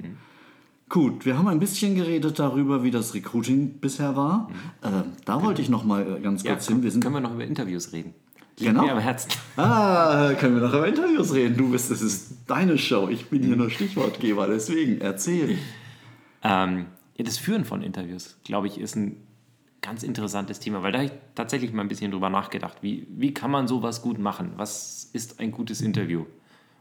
Mhm. 0.87 0.92
Gut, 0.92 1.27
wir 1.27 1.37
haben 1.38 1.49
ein 1.49 1.59
bisschen 1.59 1.94
geredet 1.94 2.38
darüber, 2.38 2.83
wie 2.83 2.90
das 2.90 3.14
Recruiting 3.14 3.79
bisher 3.81 4.16
war. 4.16 4.49
Mhm. 4.83 4.88
Äh, 4.88 5.03
da 5.25 5.42
wollte 5.42 5.62
ich 5.62 5.68
noch 5.68 5.85
mal 5.85 6.20
ganz 6.20 6.44
kurz 6.44 6.68
ja, 6.68 6.75
hin. 6.75 6.83
Wir 6.83 6.90
können 7.01 7.14
wir 7.14 7.20
noch 7.20 7.35
über 7.35 7.44
Interviews 7.44 7.92
reden? 7.92 8.14
Liegt 8.59 8.70
genau. 8.70 8.85
mir 8.85 8.92
am 8.92 8.99
Herzen. 8.99 9.31
Ah, 9.59 10.35
können 10.38 10.57
wir 10.57 10.62
noch 10.62 10.75
über 10.75 10.87
Interviews 10.87 11.33
reden. 11.35 11.57
Du 11.57 11.70
bist, 11.70 11.90
das 11.90 12.03
ist 12.03 12.37
deine 12.46 12.79
Show. 12.79 13.09
Ich 13.09 13.29
bin 13.31 13.42
hier 13.42 13.57
nur 13.57 13.70
Stichwortgeber, 13.70 14.46
deswegen 14.46 15.01
erzähl. 15.01 15.59
Ähm, 16.42 16.87
ja, 17.16 17.25
das 17.25 17.38
Führen 17.38 17.64
von 17.64 17.83
Interviews, 17.83 18.38
glaube 18.44 18.66
ich, 18.66 18.79
ist 18.79 18.96
ein 18.96 19.16
ganz 19.81 20.03
interessantes 20.03 20.59
Thema, 20.61 20.83
weil 20.83 20.92
da 20.92 20.99
habe 20.99 21.07
ich 21.07 21.12
tatsächlich 21.35 21.72
mal 21.72 21.83
ein 21.83 21.88
bisschen 21.88 22.11
drüber 22.11 22.29
nachgedacht. 22.29 22.79
Wie, 22.83 23.07
wie 23.11 23.33
kann 23.33 23.51
man 23.51 23.68
sowas 23.68 24.03
gut 24.03 24.18
machen? 24.18 24.53
Was 24.57 25.09
ist 25.12 25.40
ein 25.40 25.53
gutes 25.53 25.81
Interview? 25.81 26.27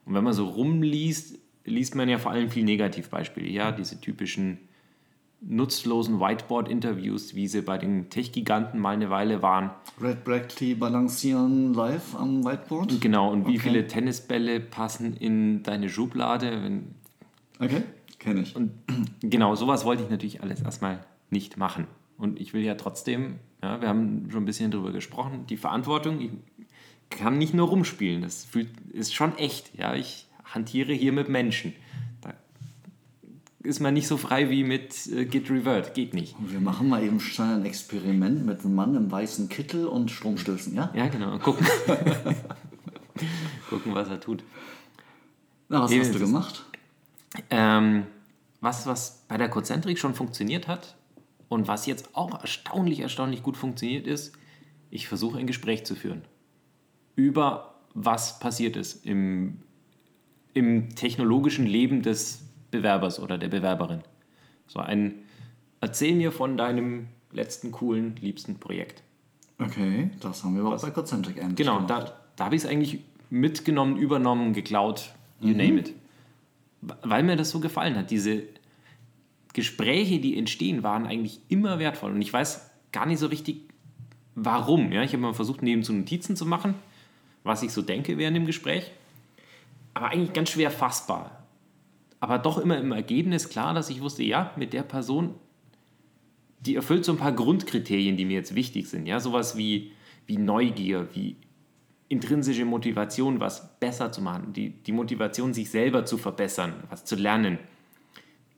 Und 0.06 0.14
wenn 0.14 0.24
man 0.24 0.34
so 0.34 0.48
rumliest, 0.48 1.38
liest 1.66 1.96
man 1.96 2.08
ja 2.10 2.18
vor 2.18 2.32
allem 2.32 2.50
viel 2.50 2.64
Negativbeispiele. 2.64 3.50
Ja, 3.50 3.72
diese 3.72 4.00
typischen 4.00 4.60
nutzlosen 5.42 6.20
Whiteboard-Interviews, 6.20 7.36
wie 7.36 7.48
sie 7.48 7.62
bei 7.62 7.78
den 7.78 8.10
Tech-Giganten 8.10 8.80
mal 8.80 8.92
eine 8.92 9.10
Weile 9.10 9.42
waren. 9.42 9.70
Red 10.02 10.24
Brackley 10.24 10.76
balancieren 10.76 11.74
live 11.74 12.16
am 12.16 12.44
Whiteboard? 12.44 13.00
Genau, 13.02 13.32
und 13.32 13.48
wie 13.48 13.60
viele 13.60 13.86
Tennisbälle 13.88 14.60
passen 14.60 15.16
in 15.16 15.62
deine 15.64 15.90
Schublade? 15.90 16.82
Okay, 17.60 17.84
kenne 18.18 18.42
ich. 18.42 18.56
Und 18.56 18.72
genau, 19.22 19.56
sowas 19.56 19.86
wollte 19.86 20.04
ich 20.04 20.10
natürlich 20.10 20.42
alles 20.42 20.62
erstmal 20.62 21.06
nicht 21.30 21.58
machen. 21.58 21.88
Und 22.18 22.40
ich 22.40 22.54
will 22.54 22.64
ja 22.64 22.76
trotzdem, 22.76 23.36
ja, 23.62 23.82
wir 23.82 23.90
haben 23.90 24.30
schon 24.32 24.44
ein 24.44 24.46
bisschen 24.46 24.72
darüber 24.72 24.92
gesprochen, 24.92 25.46
die 25.48 25.58
Verantwortung, 25.58 26.22
ich 26.22 26.32
kann 27.10 27.38
nicht 27.38 27.54
nur 27.54 27.68
rumspielen, 27.68 28.22
das 28.22 28.46
fühlt, 28.46 28.70
ist 28.92 29.14
schon 29.14 29.38
echt. 29.38 29.78
Ja, 29.78 29.94
ich 29.96 30.28
hantiere 30.46 30.94
hier 30.94 31.12
mit 31.12 31.30
Menschen. 31.30 31.74
Da 32.22 32.34
ist 33.64 33.80
man 33.80 33.94
nicht 33.94 34.08
so 34.08 34.18
frei 34.18 34.50
wie 34.50 34.64
mit 34.64 35.08
äh, 35.08 35.26
Git 35.26 35.50
Revert, 35.50 35.94
geht 35.94 36.14
nicht. 36.14 36.36
Wir 36.40 36.60
machen 36.60 36.90
mal 36.90 37.04
eben 37.04 37.20
schnell 37.20 37.56
ein 37.56 37.66
Experiment 37.66 38.46
mit 38.46 38.62
einem 38.62 38.76
Mann 38.76 38.96
im 38.96 39.12
weißen 39.12 39.50
Kittel 39.50 39.88
und 39.88 40.12
Stromstößen, 40.12 40.76
ja? 40.76 40.92
Ja, 40.94 41.08
genau. 41.08 41.38
Gucken, 41.40 41.66
gucken 43.70 43.94
was 43.94 44.10
er 44.10 44.20
tut. 44.20 44.44
Na, 45.70 45.82
was 45.82 45.92
Eben, 45.92 46.02
hast 46.02 46.14
du 46.14 46.20
gemacht? 46.20 46.66
Ähm, 47.50 48.06
was, 48.62 48.88
was 48.88 49.26
bei 49.28 49.38
der 49.38 49.50
Cozentrik 49.50 50.00
schon 50.00 50.14
funktioniert 50.14 50.68
hat 50.68 50.96
und 51.50 51.68
was 51.68 51.86
jetzt 51.86 52.16
auch 52.16 52.40
erstaunlich, 52.40 53.00
erstaunlich 53.00 53.44
gut 53.44 53.58
funktioniert 53.58 54.08
ist, 54.08 54.38
ich 54.90 55.08
versuche 55.08 55.40
ein 55.40 55.48
Gespräch 55.48 55.86
zu 55.86 55.96
führen 55.96 56.22
über 57.16 57.76
was 57.94 58.40
passiert 58.40 58.76
ist 58.76 59.06
im 59.06 59.62
im 60.56 60.96
technologischen 60.96 61.68
Leben 61.68 62.02
des 62.02 62.44
Bewerbers 62.72 63.20
oder 63.20 63.38
der 63.38 63.50
Bewerberin. 63.50 64.02
So 64.66 64.80
ein 64.80 65.26
Erzähl 65.82 66.16
mir 66.16 66.32
von 66.32 66.58
deinem 66.58 67.10
letzten 67.32 67.72
coolen, 67.72 68.16
liebsten 68.20 68.56
Projekt. 68.56 69.04
Okay, 69.60 70.10
das 70.20 70.44
haben 70.44 70.56
wir 70.56 70.66
auch 70.66 70.82
bei 70.82 70.90
Concentric 70.90 71.38
endlich 71.38 71.58
Genau, 71.58 71.76
gemacht. 71.76 71.90
da, 71.92 72.14
da 72.36 72.46
habe 72.46 72.56
ich 72.56 72.64
es 72.64 72.68
eigentlich 72.68 73.02
mitgenommen, 73.30 73.98
übernommen, 73.98 74.54
geklaut, 74.54 75.12
you 75.40 75.50
mhm. 75.50 75.58
name 75.58 75.80
it. 75.82 75.94
Weil 76.82 77.22
mir 77.22 77.36
das 77.36 77.52
so 77.52 77.60
gefallen 77.60 77.96
hat. 77.98 78.10
Diese 78.10 78.44
Gespräche, 79.54 80.20
die 80.20 80.38
entstehen, 80.38 80.82
waren 80.82 81.06
eigentlich 81.06 81.40
immer 81.50 81.78
wertvoll. 81.78 82.12
Und 82.12 82.22
ich 82.22 82.34
weiß 82.34 82.68
gar 82.92 83.06
nicht 83.06 83.20
so 83.20 83.28
richtig, 83.28 83.62
warum. 84.34 84.92
Ja? 84.92 85.04
Ich 85.04 85.12
habe 85.12 85.22
mal 85.22 85.34
versucht, 85.34 85.62
neben 85.62 85.84
zu 85.84 85.94
Notizen 85.94 86.36
zu 86.36 86.48
machen, 86.48 86.74
was 87.44 87.62
ich 87.62 87.72
so 87.72 87.84
denke 87.84 88.18
während 88.18 88.38
dem 88.38 88.48
Gespräch 88.48 88.92
aber 89.96 90.10
eigentlich 90.10 90.34
ganz 90.34 90.52
schwer 90.52 90.70
fassbar. 90.70 91.48
Aber 92.20 92.38
doch 92.38 92.60
immer 92.60 92.78
im 92.78 92.92
Ergebnis 92.92 93.50
klar, 93.50 93.74
dass 93.74 93.90
ich 93.90 94.02
wusste, 94.02 94.24
ja, 94.24 94.52
mit 94.58 94.74
der 94.74 94.84
Person, 94.84 95.36
die 96.60 96.76
erfüllt 96.76 97.06
so 97.06 97.14
ein 97.14 97.18
paar 97.18 97.32
Grundkriterien, 97.32 98.18
die 98.18 98.26
mir 98.26 98.36
jetzt 98.36 98.56
wichtig 98.56 98.88
sind. 98.88 99.08
Ja, 99.08 99.20
sowas 99.20 99.58
wie, 99.58 99.94
wie 100.28 100.38
Neugier, 100.38 101.08
wie 101.14 101.38
intrinsische 102.10 102.66
Motivation, 102.66 103.40
was 103.40 103.80
besser 103.80 104.12
zu 104.12 104.22
machen, 104.22 104.54
die, 104.54 104.72
die 104.72 104.92
Motivation, 104.92 105.54
sich 105.54 105.70
selber 105.72 106.06
zu 106.06 106.18
verbessern, 106.18 106.74
was 106.90 107.06
zu 107.06 107.16
lernen. 107.16 107.58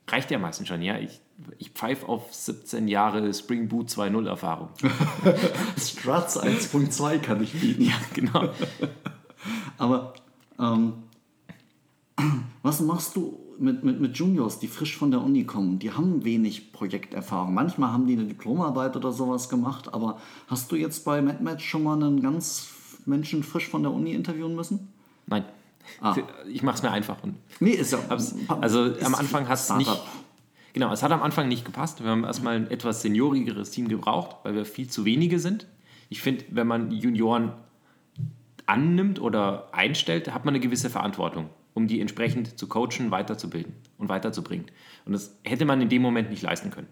Reicht 0.08 0.30
ja 0.30 0.38
meistens 0.38 0.68
schon, 0.68 0.82
ja. 0.82 0.98
Ich, 0.98 1.20
ich 1.58 1.70
pfeife 1.70 2.08
auf 2.08 2.34
17 2.34 2.88
Jahre 2.88 3.32
Spring 3.32 3.68
Boot 3.68 3.90
2.0 3.90 4.26
Erfahrung. 4.26 4.70
Struts 5.78 6.40
1.2 6.40 7.18
kann 7.18 7.42
ich 7.42 7.52
bieten. 7.52 7.82
Ja, 7.82 7.94
genau. 8.12 8.48
Aber 9.78 10.14
ähm, 10.58 10.94
was 12.62 12.80
machst 12.80 13.16
du 13.16 13.38
mit, 13.58 13.84
mit, 13.84 14.00
mit 14.00 14.16
Juniors, 14.16 14.58
die 14.58 14.68
frisch 14.68 14.96
von 14.96 15.10
der 15.10 15.22
Uni 15.22 15.44
kommen? 15.44 15.78
Die 15.78 15.92
haben 15.92 16.24
wenig 16.24 16.72
Projekterfahrung. 16.72 17.54
Manchmal 17.54 17.92
haben 17.92 18.06
die 18.06 18.14
eine 18.14 18.24
Diplomarbeit 18.24 18.96
oder 18.96 19.12
sowas 19.12 19.48
gemacht, 19.48 19.92
aber 19.92 20.20
hast 20.46 20.70
du 20.72 20.76
jetzt 20.76 21.04
bei 21.04 21.22
MadMatch 21.22 21.64
schon 21.64 21.82
mal 21.82 21.94
einen 21.94 22.20
ganz 22.20 22.72
Menschen 23.06 23.42
frisch 23.42 23.68
von 23.68 23.82
der 23.82 23.92
Uni 23.92 24.12
interviewen 24.12 24.54
müssen? 24.54 24.92
Nein. 25.26 25.44
Ah. 26.00 26.14
Ich 26.52 26.62
mache 26.62 26.76
es 26.76 26.82
mir 26.82 26.90
einfach. 26.90 27.22
Und 27.22 27.36
nee, 27.60 27.70
ist 27.70 27.92
ja. 27.92 27.98
Also 28.60 28.84
ist 28.84 29.04
am 29.04 29.14
Anfang 29.14 29.48
hat 29.48 29.58
es 29.58 29.70
nicht. 29.74 29.90
Genau, 30.74 30.92
es 30.92 31.02
hat 31.02 31.10
am 31.10 31.22
Anfang 31.22 31.48
nicht 31.48 31.64
gepasst. 31.64 32.02
Wir 32.02 32.10
haben 32.10 32.24
erstmal 32.24 32.56
ein 32.56 32.70
etwas 32.70 33.02
seniorigeres 33.02 33.70
Team 33.70 33.88
gebraucht, 33.88 34.36
weil 34.42 34.54
wir 34.54 34.64
viel 34.66 34.88
zu 34.88 35.04
wenige 35.04 35.38
sind. 35.38 35.66
Ich 36.10 36.20
finde, 36.20 36.44
wenn 36.50 36.66
man 36.66 36.90
Junioren 36.90 37.52
annimmt 38.66 39.18
oder 39.18 39.68
einstellt, 39.72 40.32
hat 40.32 40.44
man 40.44 40.52
eine 40.52 40.60
gewisse 40.60 40.90
Verantwortung 40.90 41.48
um 41.78 41.86
die 41.86 42.00
entsprechend 42.00 42.58
zu 42.58 42.66
coachen, 42.66 43.12
weiterzubilden 43.12 43.72
und 43.98 44.08
weiterzubringen. 44.08 44.66
Und 45.06 45.12
das 45.12 45.38
hätte 45.44 45.64
man 45.64 45.80
in 45.80 45.88
dem 45.88 46.02
Moment 46.02 46.28
nicht 46.28 46.42
leisten 46.42 46.70
können. 46.70 46.88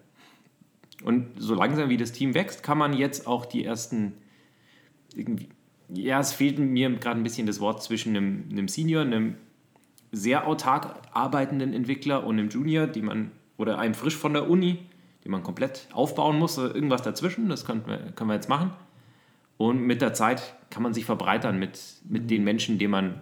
Und 1.05 1.27
so 1.39 1.55
langsam 1.55 1.89
wie 1.89 1.97
das 1.97 2.13
Team 2.13 2.35
wächst, 2.35 2.63
kann 2.63 2.79
man 2.79 2.93
jetzt 2.95 3.27
auch 3.27 3.45
die 3.45 3.65
ersten, 3.65 4.13
irgendwie, 5.15 5.49
ja, 5.89 6.21
es 6.21 6.33
fehlt 6.33 6.61
mir 6.61 6.89
gerade 6.91 7.21
ein 7.21 7.25
bisschen 7.25 7.49
das 7.49 7.61
Wort 7.61 7.83
zwischen 7.83 8.17
einem, 8.17 8.45
einem 8.51 8.69
Senior, 8.69 9.03
einem 9.03 9.35
sehr 10.13 10.47
autark 10.47 11.03
arbeitenden 11.13 11.75
Entwickler 11.75 12.25
und 12.25 12.39
einem 12.39 12.49
Junior, 12.49 12.87
die 12.87 13.03
man, 13.03 13.33
oder 13.57 13.79
einem 13.79 13.95
frisch 13.95 14.17
von 14.17 14.35
der 14.35 14.49
Uni, 14.49 14.79
den 15.25 15.33
man 15.33 15.43
komplett 15.43 15.89
aufbauen 15.93 16.39
muss, 16.39 16.59
irgendwas 16.59 17.03
dazwischen, 17.03 17.49
das 17.49 17.65
können 17.65 17.83
wir, 17.87 17.99
können 18.15 18.31
wir 18.31 18.35
jetzt 18.35 18.49
machen. 18.49 18.71
Und 19.57 19.81
mit 19.81 20.01
der 20.01 20.15
Zeit 20.15 20.55
kann 20.71 20.85
man 20.85 20.95
sich 20.95 21.05
verbreitern 21.05 21.59
mit, 21.59 21.81
mit 22.09 22.31
den 22.31 22.45
Menschen, 22.45 22.79
denen 22.79 22.93
man 22.93 23.21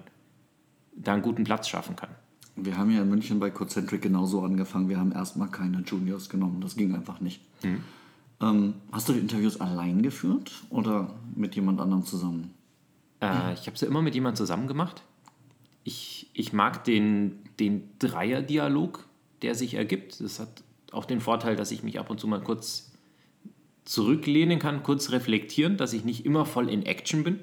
da 1.04 1.12
einen 1.12 1.22
guten 1.22 1.44
Platz 1.44 1.68
schaffen 1.68 1.96
kann. 1.96 2.10
Wir 2.56 2.76
haben 2.76 2.90
ja 2.90 3.02
in 3.02 3.08
München 3.08 3.40
bei 3.40 3.50
Concentric 3.50 4.02
genauso 4.02 4.42
angefangen. 4.42 4.88
Wir 4.88 4.98
haben 4.98 5.12
erstmal 5.12 5.48
keine 5.48 5.80
Juniors 5.80 6.28
genommen. 6.28 6.60
Das 6.60 6.76
ging 6.76 6.94
einfach 6.94 7.20
nicht. 7.20 7.40
Mhm. 7.64 7.82
Ähm, 8.40 8.74
hast 8.92 9.08
du 9.08 9.12
die 9.12 9.18
Interviews 9.18 9.60
allein 9.60 10.02
geführt 10.02 10.52
oder 10.70 11.14
mit 11.34 11.54
jemand 11.56 11.80
anderem 11.80 12.04
zusammen? 12.04 12.54
Äh, 13.20 13.54
ich 13.54 13.66
habe 13.66 13.76
sie 13.76 13.86
immer 13.86 14.02
mit 14.02 14.14
jemand 14.14 14.36
zusammen 14.36 14.68
gemacht. 14.68 15.02
Ich, 15.82 16.30
ich 16.32 16.52
mag 16.52 16.84
den, 16.84 17.38
den 17.58 17.88
Dreier-Dialog, 17.98 19.04
der 19.42 19.54
sich 19.54 19.74
ergibt. 19.74 20.20
Das 20.20 20.40
hat 20.40 20.62
auch 20.92 21.04
den 21.04 21.20
Vorteil, 21.20 21.56
dass 21.56 21.70
ich 21.70 21.82
mich 21.82 21.98
ab 21.98 22.10
und 22.10 22.20
zu 22.20 22.26
mal 22.26 22.40
kurz 22.40 22.92
zurücklehnen 23.84 24.58
kann, 24.58 24.82
kurz 24.82 25.10
reflektieren, 25.10 25.76
dass 25.76 25.92
ich 25.92 26.04
nicht 26.04 26.24
immer 26.24 26.46
voll 26.46 26.68
in 26.70 26.84
Action 26.86 27.22
bin. 27.22 27.40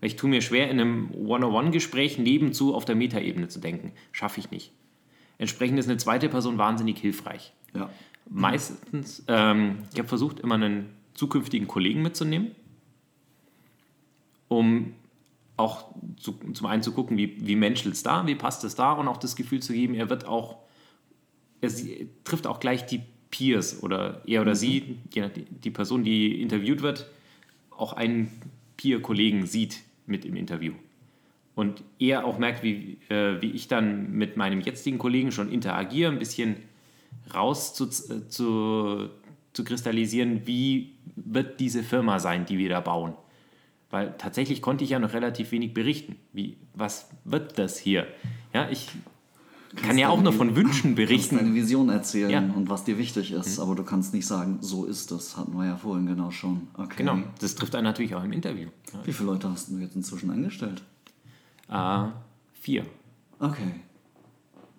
Ich 0.00 0.16
tue 0.16 0.30
mir 0.30 0.40
schwer, 0.40 0.70
in 0.70 0.80
einem 0.80 1.10
One-on-One-Gespräch 1.14 2.18
nebenzu 2.18 2.74
auf 2.74 2.84
der 2.84 2.96
Metaebene 2.96 3.48
zu 3.48 3.60
denken. 3.60 3.92
Schaffe 4.12 4.40
ich 4.40 4.50
nicht. 4.50 4.72
Entsprechend 5.38 5.78
ist 5.78 5.88
eine 5.88 5.98
zweite 5.98 6.28
Person 6.28 6.58
wahnsinnig 6.58 6.98
hilfreich. 6.98 7.52
Ja. 7.74 7.90
Meistens, 8.28 9.24
ähm, 9.28 9.78
ich 9.92 9.98
habe 9.98 10.08
versucht, 10.08 10.40
immer 10.40 10.54
einen 10.54 10.90
zukünftigen 11.14 11.66
Kollegen 11.66 12.02
mitzunehmen, 12.02 12.52
um 14.48 14.94
auch 15.56 15.94
zu, 16.16 16.32
zum 16.54 16.66
einen 16.66 16.82
zu 16.82 16.92
gucken, 16.92 17.16
wie, 17.18 17.36
wie 17.46 17.56
menschelt 17.56 17.94
es 17.94 18.02
da, 18.02 18.26
wie 18.26 18.34
passt 18.34 18.64
es 18.64 18.74
da 18.74 18.92
und 18.92 19.08
auch 19.08 19.18
das 19.18 19.36
Gefühl 19.36 19.60
zu 19.60 19.72
geben, 19.72 19.94
er 19.94 20.08
wird 20.08 20.26
auch, 20.26 20.58
er 21.60 21.70
trifft 22.24 22.46
auch 22.46 22.60
gleich 22.60 22.86
die 22.86 23.02
Peers 23.30 23.82
oder 23.82 24.22
er 24.26 24.40
oder 24.40 24.52
mhm. 24.52 24.56
sie, 24.56 24.98
die 25.14 25.70
Person, 25.70 26.04
die 26.04 26.40
interviewt 26.40 26.82
wird, 26.82 27.10
auch 27.70 27.92
einen 27.92 28.30
Peer-Kollegen 28.76 29.46
sieht, 29.46 29.80
mit 30.10 30.24
im 30.24 30.36
Interview. 30.36 30.74
Und 31.54 31.82
er 31.98 32.24
auch 32.24 32.38
merkt, 32.38 32.62
wie, 32.62 32.98
äh, 33.08 33.40
wie 33.40 33.50
ich 33.50 33.68
dann 33.68 34.12
mit 34.12 34.36
meinem 34.36 34.60
jetzigen 34.60 34.98
Kollegen 34.98 35.32
schon 35.32 35.50
interagiere, 35.50 36.10
ein 36.10 36.18
bisschen 36.18 36.56
raus 37.34 37.74
zu, 37.74 37.84
äh, 37.86 38.28
zu, 38.28 39.08
zu 39.52 39.64
kristallisieren, 39.64 40.46
wie 40.46 40.94
wird 41.16 41.60
diese 41.60 41.82
Firma 41.82 42.18
sein, 42.18 42.46
die 42.46 42.58
wir 42.58 42.68
da 42.68 42.80
bauen. 42.80 43.14
Weil 43.90 44.14
tatsächlich 44.16 44.62
konnte 44.62 44.84
ich 44.84 44.90
ja 44.90 44.98
noch 44.98 45.12
relativ 45.12 45.50
wenig 45.50 45.74
berichten. 45.74 46.16
Wie, 46.32 46.56
was 46.74 47.10
wird 47.24 47.58
das 47.58 47.78
hier? 47.78 48.06
Ja, 48.54 48.68
ich 48.70 48.88
kann 49.76 49.98
ja 49.98 50.08
auch 50.08 50.20
nur 50.20 50.32
von 50.32 50.56
Wünschen 50.56 50.94
berichten. 50.94 51.36
Du 51.36 51.44
deine 51.44 51.54
Vision 51.54 51.88
erzählen 51.88 52.30
ja. 52.30 52.40
und 52.40 52.68
was 52.68 52.84
dir 52.84 52.98
wichtig 52.98 53.32
ist, 53.32 53.56
mhm. 53.56 53.62
aber 53.62 53.74
du 53.74 53.84
kannst 53.84 54.12
nicht 54.12 54.26
sagen, 54.26 54.58
so 54.60 54.84
ist 54.84 55.10
das, 55.10 55.36
hatten 55.36 55.56
wir 55.56 55.66
ja 55.66 55.76
vorhin 55.76 56.06
genau 56.06 56.30
schon. 56.30 56.68
Okay. 56.74 56.96
Genau, 56.98 57.18
das 57.38 57.54
trifft 57.54 57.74
einen 57.74 57.84
natürlich 57.84 58.14
auch 58.14 58.24
im 58.24 58.32
Interview. 58.32 58.68
Wie 59.04 59.12
viele 59.12 59.30
Leute 59.30 59.50
hast 59.50 59.70
du 59.70 59.78
jetzt 59.78 59.94
inzwischen 59.94 60.30
eingestellt? 60.30 60.82
Äh, 61.68 62.06
vier. 62.54 62.84
Okay. 63.38 63.74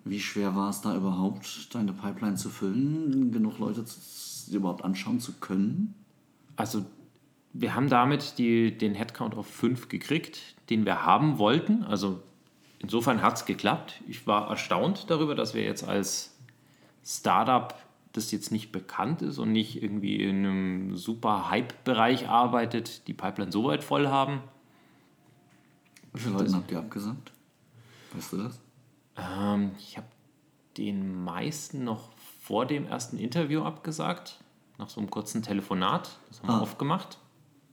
Wie 0.04 0.20
schwer 0.20 0.54
war 0.54 0.70
es 0.70 0.80
da 0.80 0.96
überhaupt, 0.96 1.74
deine 1.74 1.92
Pipeline 1.92 2.34
zu 2.34 2.50
füllen, 2.50 3.32
genug 3.32 3.58
Leute 3.58 3.84
zu, 3.84 4.54
überhaupt 4.54 4.84
anschauen 4.84 5.20
zu 5.20 5.32
können? 5.34 5.94
Also 6.56 6.84
wir 7.52 7.74
haben 7.74 7.88
damit 7.88 8.38
die, 8.38 8.76
den 8.76 8.94
Headcount 8.94 9.36
auf 9.36 9.46
5 9.46 9.88
gekriegt, 9.88 10.56
den 10.70 10.84
wir 10.84 11.04
haben 11.04 11.38
wollten. 11.38 11.82
Also 11.84 12.20
insofern 12.82 13.22
hat 13.22 13.36
es 13.36 13.44
geklappt. 13.44 13.94
Ich 14.08 14.26
war 14.26 14.50
erstaunt 14.50 15.08
darüber, 15.10 15.34
dass 15.34 15.54
wir 15.54 15.62
jetzt 15.62 15.84
als 15.88 16.36
Startup, 17.04 17.74
das 18.12 18.30
jetzt 18.30 18.52
nicht 18.52 18.72
bekannt 18.72 19.22
ist 19.22 19.38
und 19.38 19.52
nicht 19.52 19.82
irgendwie 19.82 20.16
in 20.22 20.36
einem 20.44 20.96
super 20.96 21.48
Hype-Bereich 21.50 22.28
arbeitet, 22.28 23.06
die 23.08 23.14
Pipeline 23.14 23.50
so 23.52 23.64
weit 23.64 23.82
voll 23.82 24.08
haben. 24.08 24.42
Wie 26.12 26.20
viele 26.20 26.34
Leute 26.36 26.52
habt 26.54 26.70
ihr 26.70 26.78
abgesagt? 26.78 27.32
Weißt 28.12 28.32
du 28.34 28.36
das? 28.38 28.60
Ähm, 29.16 29.72
ich 29.78 29.96
habe 29.96 30.06
den 30.76 31.24
meisten 31.24 31.84
noch 31.84 32.10
vor 32.42 32.66
dem 32.66 32.86
ersten 32.86 33.16
Interview 33.18 33.62
abgesagt, 33.62 34.38
nach 34.78 34.88
so 34.90 35.00
einem 35.00 35.10
kurzen 35.10 35.42
Telefonat. 35.42 36.10
Das 36.28 36.40
haben 36.40 36.48
wir 36.48 36.54
Ah. 36.56 36.62
oft 36.62 36.78
gemacht. 36.78 37.18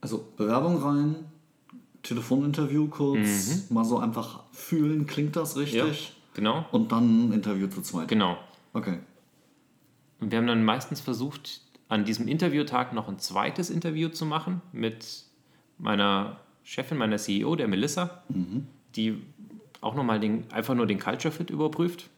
Also 0.00 0.26
Bewerbung 0.36 0.82
rein, 0.82 1.30
Telefoninterview 2.02 2.88
kurz, 2.88 3.70
mal 3.70 3.84
so 3.84 3.98
einfach 3.98 4.44
fühlen, 4.52 5.06
klingt 5.06 5.36
das 5.36 5.56
richtig? 5.56 6.14
Genau, 6.34 6.64
Und 6.70 6.92
dann 6.92 7.28
ein 7.28 7.32
Interview 7.32 7.66
zu 7.66 7.82
zweit. 7.82 8.08
genau. 8.08 8.38
Okay. 8.72 8.98
Und 10.20 10.30
wir 10.30 10.38
haben 10.38 10.46
dann 10.46 10.64
meistens 10.64 11.00
versucht, 11.00 11.60
an 11.88 12.04
diesem 12.04 12.28
Interviewtag 12.28 12.92
noch 12.92 13.08
ein 13.08 13.18
zweites 13.18 13.68
Interview 13.68 14.08
zu 14.10 14.24
machen 14.26 14.62
mit 14.72 15.24
meiner 15.78 16.38
Chefin, 16.62 16.98
meiner 16.98 17.16
CEO, 17.16 17.56
der 17.56 17.66
Melissa, 17.68 18.22
die 18.94 19.20
auch 19.80 19.94
nochmal 19.94 20.20
den, 20.20 20.44
einfach 20.52 20.74
nur 20.74 20.86
den 20.86 21.00
Culture 21.00 21.32
Fit 21.32 21.50
überprüft. 21.50 22.08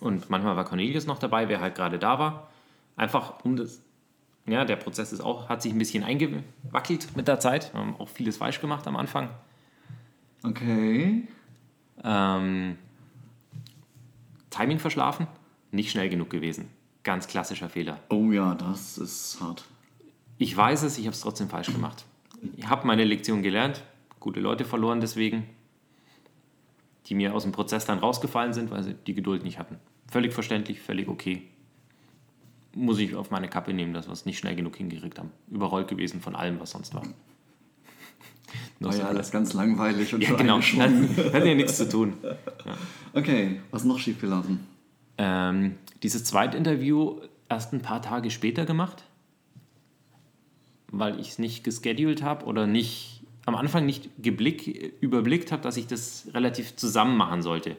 Und 0.00 0.30
manchmal 0.30 0.56
war 0.56 0.64
Cornelius 0.64 1.06
noch 1.06 1.18
dabei, 1.18 1.48
wer 1.48 1.60
halt 1.60 1.74
gerade 1.74 1.98
da 1.98 2.18
war. 2.18 2.50
Einfach 2.96 3.44
um 3.44 3.56
das, 3.56 3.80
ja, 4.46 4.64
der 4.64 4.76
Prozess 4.76 5.12
ist 5.12 5.20
auch, 5.20 5.48
hat 5.48 5.62
sich 5.62 5.72
ein 5.72 5.78
bisschen 5.78 6.04
eingewackelt 6.04 7.16
mit 7.16 7.28
der 7.28 7.40
Zeit. 7.40 7.72
Wir 7.72 7.80
haben 7.80 7.96
auch 7.96 8.08
vieles 8.08 8.36
falsch 8.36 8.60
gemacht 8.60 8.86
am 8.86 8.96
Anfang. 8.96 9.30
Okay. 10.42 11.26
Ähm, 12.02 12.76
Timing 14.50 14.78
verschlafen, 14.78 15.26
nicht 15.70 15.90
schnell 15.90 16.10
genug 16.10 16.30
gewesen. 16.30 16.68
Ganz 17.02 17.26
klassischer 17.26 17.68
Fehler. 17.68 18.00
Oh 18.10 18.32
ja, 18.32 18.54
das 18.54 18.98
ist 18.98 19.38
hart. 19.40 19.64
Ich 20.36 20.54
weiß 20.54 20.82
es, 20.82 20.98
ich 20.98 21.06
habe 21.06 21.14
es 21.14 21.20
trotzdem 21.20 21.48
falsch 21.48 21.72
gemacht. 21.72 22.04
Ich 22.56 22.68
habe 22.68 22.86
meine 22.86 23.04
Lektion 23.04 23.42
gelernt, 23.42 23.82
gute 24.20 24.40
Leute 24.40 24.64
verloren 24.64 25.00
deswegen, 25.00 25.48
die 27.06 27.14
mir 27.14 27.34
aus 27.34 27.44
dem 27.44 27.52
Prozess 27.52 27.86
dann 27.86 27.98
rausgefallen 27.98 28.52
sind, 28.52 28.70
weil 28.70 28.82
sie 28.82 28.94
die 28.94 29.14
Geduld 29.14 29.42
nicht 29.44 29.58
hatten. 29.58 29.78
Völlig 30.10 30.34
verständlich, 30.34 30.80
völlig 30.80 31.08
okay. 31.08 31.48
Muss 32.74 32.98
ich 32.98 33.14
auf 33.14 33.30
meine 33.30 33.48
Kappe 33.48 33.72
nehmen, 33.72 33.94
dass 33.94 34.06
wir 34.06 34.12
es 34.12 34.26
nicht 34.26 34.38
schnell 34.38 34.56
genug 34.56 34.76
hingekriegt 34.76 35.18
haben. 35.18 35.30
Überrollt 35.50 35.88
gewesen 35.88 36.20
von 36.20 36.34
allem, 36.34 36.60
was 36.60 36.70
sonst 36.70 36.94
war. 36.94 37.02
War 38.80 38.94
ja 38.94 39.06
alles 39.06 39.30
ganz 39.30 39.52
langweilig 39.52 40.14
und 40.14 40.22
ja, 40.22 40.34
genau. 40.34 40.60
Hat, 40.60 40.90
hat 41.32 41.44
ja 41.44 41.54
nichts 41.54 41.76
zu 41.76 41.88
tun. 41.88 42.14
Okay, 43.12 43.60
was 43.70 43.82
ist 43.82 43.88
noch 43.88 43.98
schiefgelaufen? 43.98 44.60
Ähm, 45.18 45.76
dieses 46.02 46.24
zweite 46.24 46.56
Interview 46.56 47.20
erst 47.48 47.72
ein 47.72 47.80
paar 47.80 48.02
Tage 48.02 48.30
später 48.30 48.64
gemacht, 48.66 49.04
weil 50.88 51.18
ich 51.20 51.30
es 51.30 51.38
nicht 51.38 51.64
gescheduled 51.64 52.22
habe 52.22 52.44
oder 52.46 52.66
nicht 52.66 53.22
am 53.46 53.54
Anfang 53.54 53.86
nicht 53.86 54.10
geblick, 54.22 54.66
überblickt 55.00 55.52
habe, 55.52 55.62
dass 55.62 55.76
ich 55.76 55.86
das 55.86 56.28
relativ 56.32 56.76
zusammen 56.76 57.16
machen 57.16 57.42
sollte. 57.42 57.76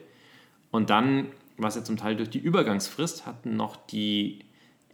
Und 0.70 0.90
dann, 0.90 1.28
was 1.56 1.74
ja 1.76 1.84
zum 1.84 1.96
Teil 1.96 2.16
durch 2.16 2.30
die 2.30 2.38
Übergangsfrist, 2.38 3.26
hatten 3.26 3.56
noch 3.56 3.76
die 3.76 4.45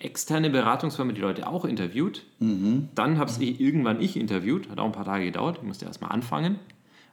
externe 0.05 0.51
Beratungsfirma 0.51 1.13
die 1.13 1.21
Leute 1.21 1.47
auch 1.47 1.65
interviewt. 1.65 2.25
Dann 2.95 3.19
habe 3.19 3.31
es 3.31 3.39
irgendwann 3.39 4.01
ich 4.01 4.17
interviewt, 4.17 4.69
hat 4.71 4.79
auch 4.79 4.87
ein 4.87 4.93
paar 4.93 5.05
Tage 5.05 5.25
gedauert, 5.25 5.59
ich 5.59 5.63
musste 5.65 5.85
erstmal 5.85 6.13
anfangen. 6.13 6.59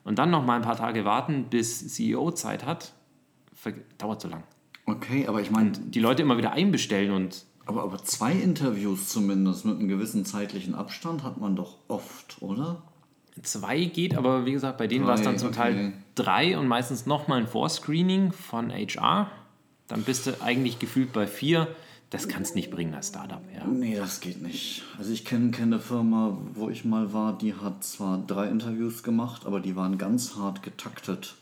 Und 0.04 0.17
dann 0.17 0.32
noch 0.32 0.45
mal 0.45 0.56
ein 0.56 0.62
paar 0.62 0.78
Tage 0.78 1.06
warten, 1.06 1.45
bis 1.49 1.88
CEO 1.93 2.32
Zeit 2.32 2.65
hat. 2.65 2.93
Dauert 3.97 4.21
so 4.21 4.30
lang 4.30 4.43
Okay, 4.86 5.28
aber 5.28 5.41
ich 5.41 5.52
meine, 5.52 5.71
die 5.71 5.99
Leute 5.99 6.23
immer 6.23 6.38
wieder 6.38 6.54
einbestellen 6.54 7.12
und 7.12 7.45
aber, 7.65 7.84
aber 7.84 8.04
zwei 8.04 8.32
Interviews 8.32 9.10
zumindest 9.10 9.65
mit 9.65 9.78
einem 9.78 9.88
gewissen 9.88 10.25
zeitlichen 10.25 10.73
Abstand 10.73 11.23
hat 11.23 11.39
man 11.39 11.56
doch 11.56 11.78
oft, 11.88 12.41
oder? 12.41 12.82
zwei 13.43 13.86
geht, 13.86 14.17
aber 14.17 14.45
wie 14.45 14.52
gesagt, 14.52 14.78
bei 14.78 14.88
denen 14.88 15.06
war 15.06 15.15
es 15.15 15.21
dann 15.21 15.38
zum 15.38 15.49
okay. 15.49 15.58
Teil 15.58 15.93
drei 16.15 16.58
und 16.58 16.67
meistens 16.67 17.06
nochmal 17.06 17.39
ein 17.39 17.47
Vorscreening 17.47 18.32
von 18.32 18.71
HR. 18.71 19.30
Dann 19.88 20.04
bist 20.04 20.28
du 20.28 20.41
eigentlich 20.41 20.80
gefühlt 20.80 21.13
bei 21.13 21.28
vier. 21.28 21.67
Das 22.10 22.28
kannst 22.28 22.56
nicht 22.56 22.72
bringen 22.72 22.95
als 22.95 23.10
Startup. 23.10 23.41
Ja. 23.56 23.65
Nee, 23.67 23.95
das 23.95 24.19
geht 24.19 24.41
nicht. 24.41 24.84
Also 24.98 25.12
ich 25.12 25.26
kenne 25.26 25.52
kenn 25.52 25.74
eine 25.74 25.80
Firma, 25.80 26.38
wo 26.56 26.69
ich 26.69 26.84
mal 26.84 27.13
war, 27.13 27.38
die 27.38 27.54
hat 27.54 27.84
zwar 27.84 28.17
drei 28.26 28.48
Interviews 28.48 29.04
gemacht, 29.04 29.45
aber 29.45 29.60
die 29.60 29.76
waren 29.76 29.98
ganz 30.00 30.36
hart 30.36 30.63
getaktet. 30.63 31.36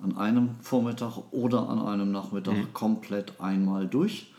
An 0.00 0.16
einem 0.16 0.50
Vormittag 0.60 1.18
oder 1.32 1.68
an 1.68 1.80
einem 1.80 2.10
Nachmittag 2.10 2.72
komplett 2.72 3.40
einmal 3.40 3.86
durch. 3.86 4.32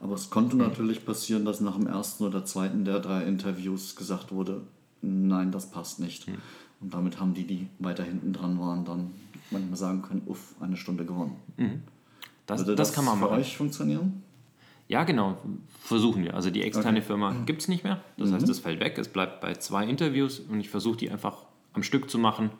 Aber 0.00 0.14
es 0.14 0.28
konnte 0.30 0.56
natürlich 0.56 1.04
passieren, 1.04 1.44
dass 1.44 1.60
nach 1.60 1.76
dem 1.76 1.86
ersten 1.86 2.24
oder 2.24 2.44
zweiten 2.44 2.84
der 2.84 3.00
drei 3.00 3.24
Interviews 3.24 3.96
gesagt 3.96 4.30
wurde, 4.32 4.62
nein, 5.00 5.52
das 5.52 5.70
passt 5.70 6.00
nicht. 6.00 6.26
Und 6.80 6.92
damit 6.92 7.18
haben 7.18 7.32
die, 7.32 7.46
die 7.46 7.66
weiter 7.78 8.04
hinten 8.04 8.32
dran 8.32 8.58
waren, 8.60 8.84
dann 8.84 9.10
manchmal 9.50 9.76
sagen 9.76 10.02
können, 10.02 10.22
uff, 10.26 10.54
eine 10.60 10.76
Stunde 10.76 11.06
gewonnen. 11.06 11.36
Das, 12.46 12.60
Würde 12.60 12.74
das 12.76 12.92
kann 12.92 13.04
man 13.06 13.18
für 13.18 13.24
machen. 13.24 13.38
euch 13.38 13.56
funktionieren? 13.56 14.22
Ja, 14.88 15.04
genau. 15.04 15.38
Versuchen 15.80 16.22
wir. 16.22 16.34
Also 16.34 16.50
die 16.50 16.62
externe 16.62 16.98
Okay. 16.98 17.06
Firma 17.06 17.34
gibt 17.44 17.62
es 17.62 17.68
nicht 17.68 17.82
mehr. 17.84 18.02
Das 18.16 18.32
heißt, 18.32 18.48
es 18.48 18.60
fällt 18.60 18.80
weg. 18.80 18.96
Es 18.98 19.08
bleibt 19.08 19.40
bei 19.40 19.54
zwei 19.54 19.84
Interviews 19.86 20.40
und 20.40 20.60
ich 20.60 20.68
versuche 20.70 20.96
die 20.96 21.10
einfach 21.10 21.44
am 21.72 21.82
Stück 21.82 22.08
zu 22.08 22.18
machen. 22.18 22.50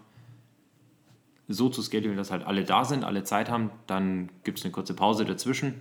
So 1.48 1.68
zu 1.68 1.82
schedulen, 1.82 2.16
dass 2.16 2.32
halt 2.32 2.44
alle 2.44 2.64
da 2.64 2.84
sind, 2.84 3.04
alle 3.04 3.22
Zeit 3.22 3.48
haben. 3.48 3.70
Dann 3.86 4.28
gibt 4.42 4.58
es 4.58 4.64
eine 4.64 4.72
kurze 4.72 4.94
Pause 4.94 5.24
dazwischen. 5.24 5.74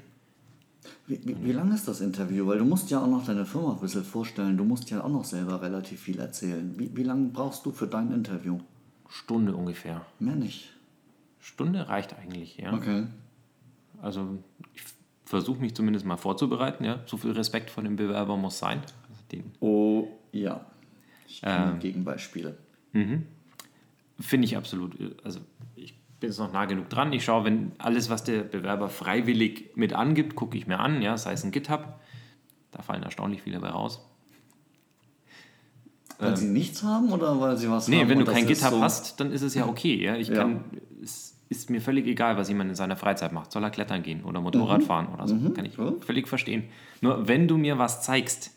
Wie, 1.08 1.20
wie, 1.26 1.44
wie 1.44 1.52
lang 1.52 1.74
ist 1.74 1.88
das 1.88 2.02
Interview? 2.02 2.46
Weil 2.46 2.60
du 2.60 2.66
musst 2.66 2.92
ja 2.92 3.02
auch 3.02 3.08
noch 3.08 3.26
deine 3.26 3.46
Firma 3.46 3.74
ein 3.74 3.80
bisschen 3.80 4.04
vorstellen. 4.04 4.58
Du 4.58 4.64
musst 4.64 4.90
ja 4.92 5.04
auch 5.04 5.10
noch 5.10 5.26
selber 5.26 5.62
relativ 5.64 6.00
viel 6.02 6.20
erzählen. 6.20 6.76
Wie, 6.78 6.96
wie 6.96 7.04
lange 7.04 7.30
brauchst 7.30 7.66
du 7.66 7.72
für 7.72 7.88
dein 7.88 8.12
Interview? 8.12 8.60
Stunde 9.10 9.56
ungefähr. 9.56 10.06
Mehr 10.20 10.36
nicht. 10.36 10.72
Stunde 11.40 11.88
reicht 11.88 12.16
eigentlich, 12.16 12.58
ja. 12.58 12.74
Okay. 12.74 13.08
Also 14.02 14.38
ich 14.74 14.84
versuche 15.26 15.60
mich 15.60 15.76
zumindest 15.76 16.06
mal 16.06 16.18
vorzubereiten, 16.18 16.84
ja. 16.84 17.00
So 17.06 17.18
viel 17.18 17.32
Respekt 17.32 17.70
vor 17.70 17.84
dem 17.84 17.96
Bewerber 17.96 18.38
muss 18.38 18.60
sein. 18.60 18.82
Den 19.32 19.52
Oh 19.60 20.08
ja. 20.32 20.66
Ich 21.28 21.42
kenne 21.42 21.72
Ähm. 21.74 21.80
Gegenbeispiele. 21.80 22.58
finde 24.20 24.46
ich 24.46 24.56
absolut. 24.56 24.96
Also 25.26 25.40
ich 25.76 25.96
bin 26.20 26.30
jetzt 26.30 26.38
noch 26.40 26.54
nah 26.54 26.66
genug 26.66 26.90
dran. 26.90 27.12
Ich 27.12 27.26
schaue, 27.26 27.44
wenn 27.46 27.72
alles, 27.80 28.10
was 28.10 28.24
der 28.24 28.44
Bewerber 28.44 28.88
freiwillig 28.90 29.72
mit 29.76 29.94
angibt, 29.94 30.36
gucke 30.36 30.58
ich 30.58 30.68
mir 30.68 30.80
an, 30.80 31.02
ja, 31.02 31.18
sei 31.18 31.34
es 31.34 31.44
ein 31.44 31.52
GitHub. 31.52 32.00
Da 32.72 32.82
fallen 32.82 33.04
erstaunlich 33.04 33.42
viele 33.42 33.60
bei 33.60 33.70
raus. 33.70 34.00
Weil 36.18 36.38
sie 36.38 36.48
nichts 36.48 36.82
haben 36.84 37.12
oder 37.12 37.40
weil 37.42 37.58
sie 37.58 37.70
was 37.70 37.88
ähm. 37.88 37.94
Nee, 37.96 38.02
haben? 38.02 38.10
wenn 38.10 38.20
du 38.20 38.26
kein 38.26 38.48
GitHub 38.48 38.72
so- 38.72 38.82
hast, 38.82 39.20
dann 39.20 39.32
ist 39.32 39.42
es 39.42 39.54
ja 39.56 39.66
okay. 39.68 40.02
Ja? 40.02 40.16
Ich 40.16 40.30
Ja. 40.30 40.36
kann, 40.36 40.64
es 41.04 41.35
ist 41.50 41.70
mir 41.70 41.82
völlig 41.82 42.08
egal, 42.08 42.38
was 42.38 42.50
jemand 42.50 42.72
in 42.72 42.76
seiner 42.76 42.96
Freizeit 42.96 43.32
macht. 43.32 43.52
Soll 43.52 43.64
er 43.64 43.70
klettern 43.70 44.04
gehen 44.04 44.24
oder 44.24 44.42
Motorrad 44.42 44.84
fahren 44.84 45.08
oder 45.14 45.28
so. 45.28 45.38
Kann 45.52 45.66
ich 45.66 45.76
gut. 45.76 46.04
völlig 46.04 46.28
verstehen. 46.28 46.64
Nur 47.02 47.28
wenn 47.28 47.48
du 47.48 47.58
mir 47.58 47.78
was 47.78 48.02
zeigst, 48.02 48.52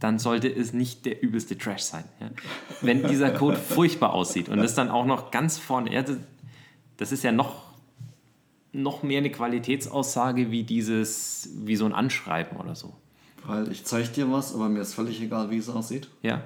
dann 0.00 0.18
sollte 0.18 0.48
es 0.48 0.72
nicht 0.72 1.04
der 1.04 1.22
übelste 1.22 1.56
Trash 1.56 1.82
sein. 1.82 2.04
Ja? 2.20 2.30
Wenn 2.80 3.06
dieser 3.06 3.30
Code 3.30 3.56
furchtbar 3.74 4.12
aussieht 4.12 4.48
und 4.48 4.58
das 4.58 4.74
dann 4.74 4.88
auch 4.88 5.06
noch 5.06 5.30
ganz 5.30 5.58
vorne, 5.58 5.92
ja, 5.92 6.02
das, 6.02 6.16
das 6.96 7.12
ist 7.12 7.22
ja 7.22 7.32
noch, 7.32 7.70
noch 8.72 9.02
mehr 9.02 9.18
eine 9.18 9.30
Qualitätsaussage 9.30 10.50
wie 10.50 10.64
dieses, 10.64 11.50
wie 11.54 11.76
so 11.76 11.84
ein 11.84 11.92
Anschreiben 11.92 12.56
oder 12.58 12.74
so. 12.74 12.94
Weil 13.46 13.70
ich 13.70 13.84
zeige 13.84 14.08
dir 14.08 14.32
was, 14.32 14.54
aber 14.54 14.68
mir 14.68 14.80
ist 14.80 14.94
völlig 14.94 15.20
egal, 15.20 15.50
wie 15.50 15.58
es 15.58 15.68
aussieht. 15.68 16.08
Ja? 16.22 16.42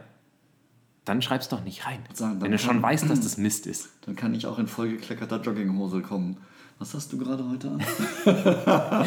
Dann 1.05 1.21
schreib's 1.23 1.49
doch 1.49 1.63
nicht 1.65 1.87
rein. 1.87 2.01
Sagen, 2.13 2.41
wenn 2.41 2.51
du 2.53 2.59
schon 2.59 2.81
weißt, 2.83 3.09
dass 3.11 3.21
das 3.21 3.37
Mist 3.37 3.67
ist. 3.67 3.89
Dann 4.07 4.17
kann 4.17 4.35
ich 4.35 4.47
auch 4.47 4.59
in 4.59 4.67
vollgekleckerter 4.69 5.41
Jogginghose 5.41 6.01
kommen. 6.01 6.39
Was 6.79 6.93
hast 6.95 7.13
du 7.13 7.19
gerade 7.19 7.45
heute 7.49 7.71
an? 7.71 7.81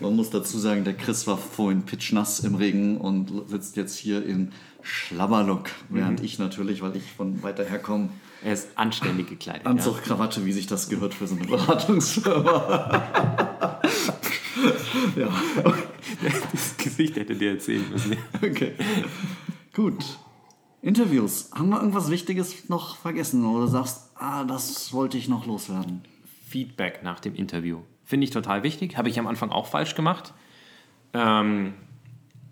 Man 0.00 0.16
muss 0.16 0.30
dazu 0.30 0.58
sagen, 0.58 0.82
der 0.84 0.94
Chris 0.94 1.26
war 1.26 1.36
vorhin 1.36 1.82
pitchnass 1.82 2.40
im 2.40 2.54
Regen 2.54 2.96
und 2.96 3.30
sitzt 3.50 3.76
jetzt 3.76 3.96
hier 3.98 4.24
in 4.24 4.50
Schlabberlook. 4.82 5.68
Während 5.90 6.20
Mhm. 6.20 6.24
ich 6.24 6.38
natürlich, 6.38 6.80
weil 6.80 6.96
ich 6.96 7.12
von 7.12 7.42
weiter 7.42 7.64
her 7.64 7.78
komme, 7.80 8.08
Er 8.42 8.54
ist 8.54 8.68
anständig 8.76 9.28
gekleidet. 9.28 9.66
Anzug, 9.66 10.02
Krawatte, 10.02 10.44
wie 10.46 10.52
sich 10.52 10.66
das 10.66 10.88
gehört 10.88 11.12
für 11.14 11.26
so 11.26 11.34
eine 11.36 11.44
Beratungsfirma. 11.46 13.02
ja, 15.16 15.22
Ja. 15.24 15.28
Das 16.52 16.76
Gesicht 16.78 17.16
hätte 17.16 17.34
dir 17.34 17.50
erzählen 17.52 17.84
müssen. 17.90 18.16
okay. 18.42 18.72
Gut. 19.74 20.18
Interviews. 20.84 21.50
Haben 21.54 21.70
wir 21.70 21.78
irgendwas 21.78 22.10
Wichtiges 22.10 22.68
noch 22.68 22.96
vergessen? 22.96 23.46
Oder 23.46 23.68
sagst, 23.68 24.10
ah, 24.16 24.44
das 24.44 24.92
wollte 24.92 25.16
ich 25.16 25.28
noch 25.28 25.46
loswerden? 25.46 26.02
Feedback 26.46 27.02
nach 27.02 27.20
dem 27.20 27.34
Interview. 27.34 27.80
Finde 28.04 28.24
ich 28.24 28.30
total 28.30 28.62
wichtig. 28.62 28.98
Habe 28.98 29.08
ich 29.08 29.18
am 29.18 29.26
Anfang 29.26 29.50
auch 29.50 29.66
falsch 29.66 29.94
gemacht. 29.94 30.34
Ähm, 31.14 31.72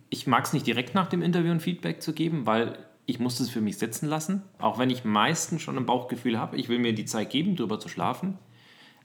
ich 0.08 0.26
mag 0.26 0.46
es 0.46 0.54
nicht 0.54 0.66
direkt 0.66 0.94
nach 0.94 1.08
dem 1.08 1.20
Interview 1.20 1.50
ein 1.50 1.60
Feedback 1.60 2.00
zu 2.00 2.14
geben, 2.14 2.46
weil 2.46 2.78
ich 3.04 3.20
muss 3.20 3.38
es 3.38 3.50
für 3.50 3.60
mich 3.60 3.76
sitzen 3.76 4.08
lassen. 4.08 4.40
Auch 4.58 4.78
wenn 4.78 4.88
ich 4.88 5.04
meistens 5.04 5.60
schon 5.60 5.76
ein 5.76 5.84
Bauchgefühl 5.84 6.38
habe. 6.38 6.56
Ich 6.56 6.70
will 6.70 6.78
mir 6.78 6.94
die 6.94 7.04
Zeit 7.04 7.28
geben, 7.28 7.54
darüber 7.54 7.80
zu 7.80 7.90
schlafen. 7.90 8.38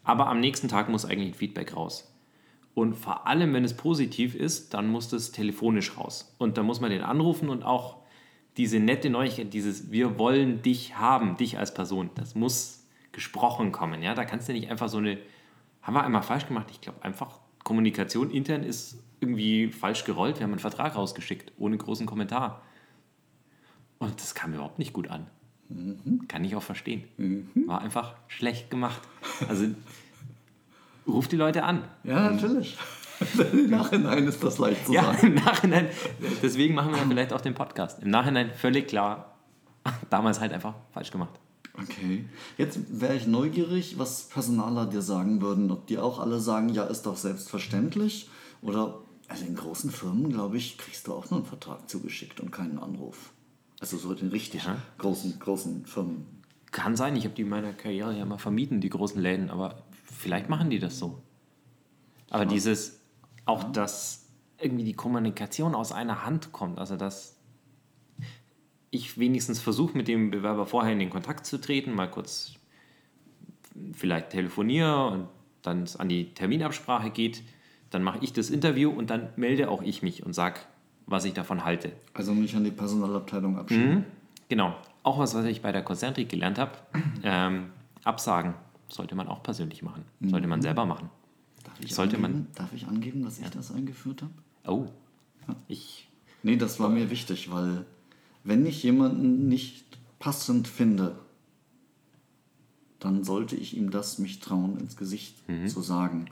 Aber 0.05 0.27
am 0.27 0.39
nächsten 0.39 0.69
Tag 0.69 0.87
muss 0.87 1.03
eigentlich 1.03 1.31
ein 1.31 1.37
Feedback 1.37 1.75
raus. 1.75 2.15
Und 2.75 2.93
vor 2.93 3.27
allem, 3.27 3.53
wenn 3.53 3.65
es 3.65 3.75
positiv 3.75 4.35
ist, 4.35 4.73
dann 4.73 4.87
muss 4.87 5.09
das 5.09 5.33
telefonisch 5.33 5.97
raus. 5.97 6.33
Und 6.37 6.57
dann 6.57 6.65
muss 6.65 6.79
man 6.79 6.91
den 6.91 7.01
anrufen 7.01 7.49
und 7.49 7.63
auch 7.63 8.06
diese 8.57 8.79
nette 8.79 9.09
Neuigkeit, 9.09 9.53
dieses 9.53 9.91
Wir 9.91 10.17
wollen 10.17 10.61
dich 10.61 10.97
haben, 10.97 11.37
dich 11.37 11.57
als 11.57 11.73
Person, 11.73 12.09
das 12.15 12.35
muss 12.35 12.85
gesprochen 13.11 13.71
kommen. 13.71 14.01
Ja? 14.01 14.15
Da 14.15 14.25
kannst 14.25 14.49
du 14.49 14.53
nicht 14.53 14.69
einfach 14.69 14.89
so 14.89 14.97
eine, 14.97 15.17
haben 15.81 15.93
wir 15.93 16.03
einmal 16.03 16.23
falsch 16.23 16.47
gemacht. 16.47 16.67
Ich 16.71 16.81
glaube 16.81 17.03
einfach, 17.03 17.39
Kommunikation 17.63 18.31
intern 18.31 18.63
ist 18.63 18.97
irgendwie 19.19 19.71
falsch 19.71 20.03
gerollt. 20.03 20.39
Wir 20.39 20.43
haben 20.43 20.51
einen 20.51 20.59
Vertrag 20.59 20.95
rausgeschickt, 20.95 21.53
ohne 21.57 21.77
großen 21.77 22.05
Kommentar. 22.05 22.61
Und 23.99 24.19
das 24.21 24.35
kam 24.35 24.53
überhaupt 24.53 24.79
nicht 24.79 24.93
gut 24.93 25.09
an. 25.09 25.27
Mhm. 25.69 26.27
Kann 26.27 26.43
ich 26.43 26.55
auch 26.55 26.63
verstehen. 26.63 27.03
Mhm. 27.17 27.49
War 27.67 27.81
einfach 27.81 28.15
schlecht 28.27 28.69
gemacht. 28.69 29.01
Also 29.47 29.67
ruft 31.07 31.31
die 31.31 31.35
Leute 31.35 31.63
an. 31.63 31.83
Ja, 32.03 32.29
natürlich. 32.29 32.77
Im 33.51 33.69
Nachhinein 33.69 34.27
ist 34.27 34.43
das 34.43 34.57
leicht 34.57 34.85
zu 34.85 34.93
ja, 34.93 35.03
sagen. 35.03 35.27
im 35.27 35.35
Nachhinein. 35.35 35.89
Deswegen 36.41 36.75
machen 36.75 36.91
wir 36.91 36.99
vielleicht 36.99 37.33
auch 37.33 37.41
den 37.41 37.53
Podcast. 37.53 38.01
Im 38.03 38.09
Nachhinein 38.09 38.51
völlig 38.51 38.87
klar. 38.87 39.37
Damals 40.09 40.39
halt 40.39 40.53
einfach 40.53 40.75
falsch 40.91 41.11
gemacht. 41.11 41.39
Okay. 41.73 42.25
Jetzt 42.57 42.79
wäre 42.99 43.15
ich 43.15 43.27
neugierig, 43.27 43.99
was 43.99 44.23
Personaler 44.23 44.87
dir 44.87 45.01
sagen 45.01 45.41
würden. 45.41 45.71
Ob 45.71 45.87
die 45.87 45.99
auch 45.99 46.19
alle 46.19 46.39
sagen, 46.39 46.69
ja, 46.69 46.83
ist 46.83 47.05
doch 47.05 47.17
selbstverständlich. 47.17 48.29
Oder, 48.61 48.99
also 49.27 49.45
in 49.45 49.55
großen 49.55 49.91
Firmen, 49.91 50.31
glaube 50.31 50.57
ich, 50.57 50.77
kriegst 50.77 51.07
du 51.07 51.13
auch 51.13 51.29
nur 51.29 51.39
einen 51.39 51.47
Vertrag 51.47 51.87
zugeschickt 51.89 52.39
und 52.39 52.51
keinen 52.51 52.79
Anruf. 52.79 53.31
Also 53.79 53.97
so 53.97 54.13
den 54.13 54.29
richtig 54.29 54.65
ja. 54.65 54.77
großen, 54.97 55.37
großen 55.39 55.85
Firmen. 55.85 56.25
Kann 56.71 56.95
sein, 56.95 57.15
ich 57.15 57.25
habe 57.25 57.35
die 57.35 57.43
in 57.43 57.49
meiner 57.49 57.73
Karriere 57.73 58.17
ja 58.17 58.25
mal 58.25 58.39
vermieden, 58.39 58.81
die 58.81 58.89
großen 58.89 59.21
Läden, 59.21 59.49
aber 59.49 59.83
vielleicht 60.03 60.49
machen 60.49 60.69
die 60.69 60.79
das 60.79 60.97
so. 60.97 61.21
Aber 62.29 62.43
ja. 62.43 62.49
dieses, 62.49 62.96
auch 63.47 63.63
ja. 63.63 63.69
dass 63.69 64.27
irgendwie 64.59 64.83
die 64.83 64.93
Kommunikation 64.93 65.75
aus 65.75 65.91
einer 65.91 66.25
Hand 66.25 66.51
kommt, 66.51 66.79
also 66.79 66.95
dass 66.95 67.37
ich 68.89 69.17
wenigstens 69.19 69.59
versuche, 69.59 69.97
mit 69.97 70.07
dem 70.07 70.31
Bewerber 70.31 70.65
vorher 70.65 70.93
in 70.93 70.99
den 70.99 71.09
Kontakt 71.09 71.45
zu 71.45 71.59
treten, 71.59 71.93
mal 71.93 72.09
kurz 72.09 72.53
vielleicht 73.93 74.31
telefoniere 74.31 75.07
und 75.07 75.27
dann 75.61 75.83
es 75.83 75.97
an 75.97 76.09
die 76.09 76.33
Terminabsprache 76.33 77.09
geht, 77.09 77.43
dann 77.89 78.03
mache 78.03 78.19
ich 78.21 78.33
das 78.33 78.49
Interview 78.49 78.89
und 78.89 79.09
dann 79.09 79.29
melde 79.35 79.69
auch 79.69 79.81
ich 79.81 80.01
mich 80.01 80.25
und 80.25 80.33
sage, 80.33 80.59
was 81.05 81.25
ich 81.25 81.33
davon 81.33 81.63
halte. 81.63 81.91
Also 82.13 82.33
mich 82.33 82.55
an 82.55 82.63
die 82.63 82.71
Personalabteilung 82.71 83.57
abschicken. 83.57 83.95
Mhm, 83.95 84.03
genau. 84.49 84.75
Auch 85.03 85.19
was, 85.19 85.35
was 85.35 85.45
ich 85.45 85.61
bei 85.61 85.71
der 85.71 85.83
Concentrik 85.83 86.29
gelernt 86.29 86.57
habe. 86.59 86.71
Ähm, 87.23 87.71
Absagen 88.03 88.53
sollte 88.89 89.15
man 89.15 89.27
auch 89.27 89.43
persönlich 89.43 89.83
machen. 89.83 90.05
Mhm. 90.19 90.29
Sollte 90.29 90.47
man 90.47 90.61
selber 90.61 90.85
machen. 90.85 91.09
Darf 91.77 91.85
ich, 91.85 91.95
sollte 91.95 92.15
angeben, 92.17 92.33
man, 92.33 92.47
darf 92.55 92.73
ich 92.73 92.87
angeben, 92.87 93.23
dass 93.23 93.37
ich 93.37 93.45
ja. 93.45 93.51
das 93.51 93.71
eingeführt 93.71 94.23
habe? 94.23 94.33
Oh. 94.65 94.87
Ja. 95.47 95.55
Ich. 95.67 96.07
Nee, 96.43 96.57
das 96.57 96.79
war 96.79 96.89
mir 96.89 97.09
wichtig, 97.09 97.51
weil 97.51 97.85
wenn 98.43 98.65
ich 98.65 98.83
jemanden 98.83 99.47
nicht 99.47 99.85
passend 100.19 100.67
finde, 100.67 101.17
dann 102.99 103.23
sollte 103.23 103.55
ich 103.55 103.77
ihm 103.77 103.91
das 103.91 104.17
mich 104.17 104.39
trauen, 104.39 104.77
ins 104.79 104.97
Gesicht 104.97 105.47
mhm. 105.47 105.67
zu 105.67 105.81
sagen. 105.81 106.25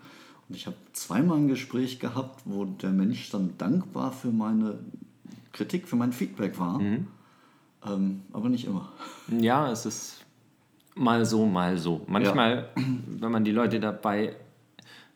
Und 0.48 0.56
ich 0.56 0.66
habe 0.66 0.78
zweimal 0.94 1.38
ein 1.38 1.48
Gespräch 1.48 2.00
gehabt, 2.00 2.42
wo 2.46 2.66
der 2.66 2.92
Mensch 2.92 3.30
dann 3.30 3.58
dankbar 3.58 4.12
für 4.12 4.32
meine 4.32 4.80
Kritik, 5.52 5.88
für 5.88 5.96
mein 5.96 6.14
Feedback 6.14 6.60
war. 6.60 6.80
Mhm. 6.80 7.08
Ähm, 7.86 8.22
aber 8.34 8.50
nicht 8.50 8.66
immer. 8.66 8.92
Ja, 9.40 9.72
es 9.72 9.86
ist 9.86 10.26
mal 10.96 11.26
so, 11.26 11.46
mal 11.46 11.78
so. 11.78 12.02
Manchmal, 12.08 12.70
ja. 12.76 12.84
wenn 13.20 13.32
man 13.32 13.44
die 13.44 13.52
Leute 13.52 13.80
dabei 13.80 14.36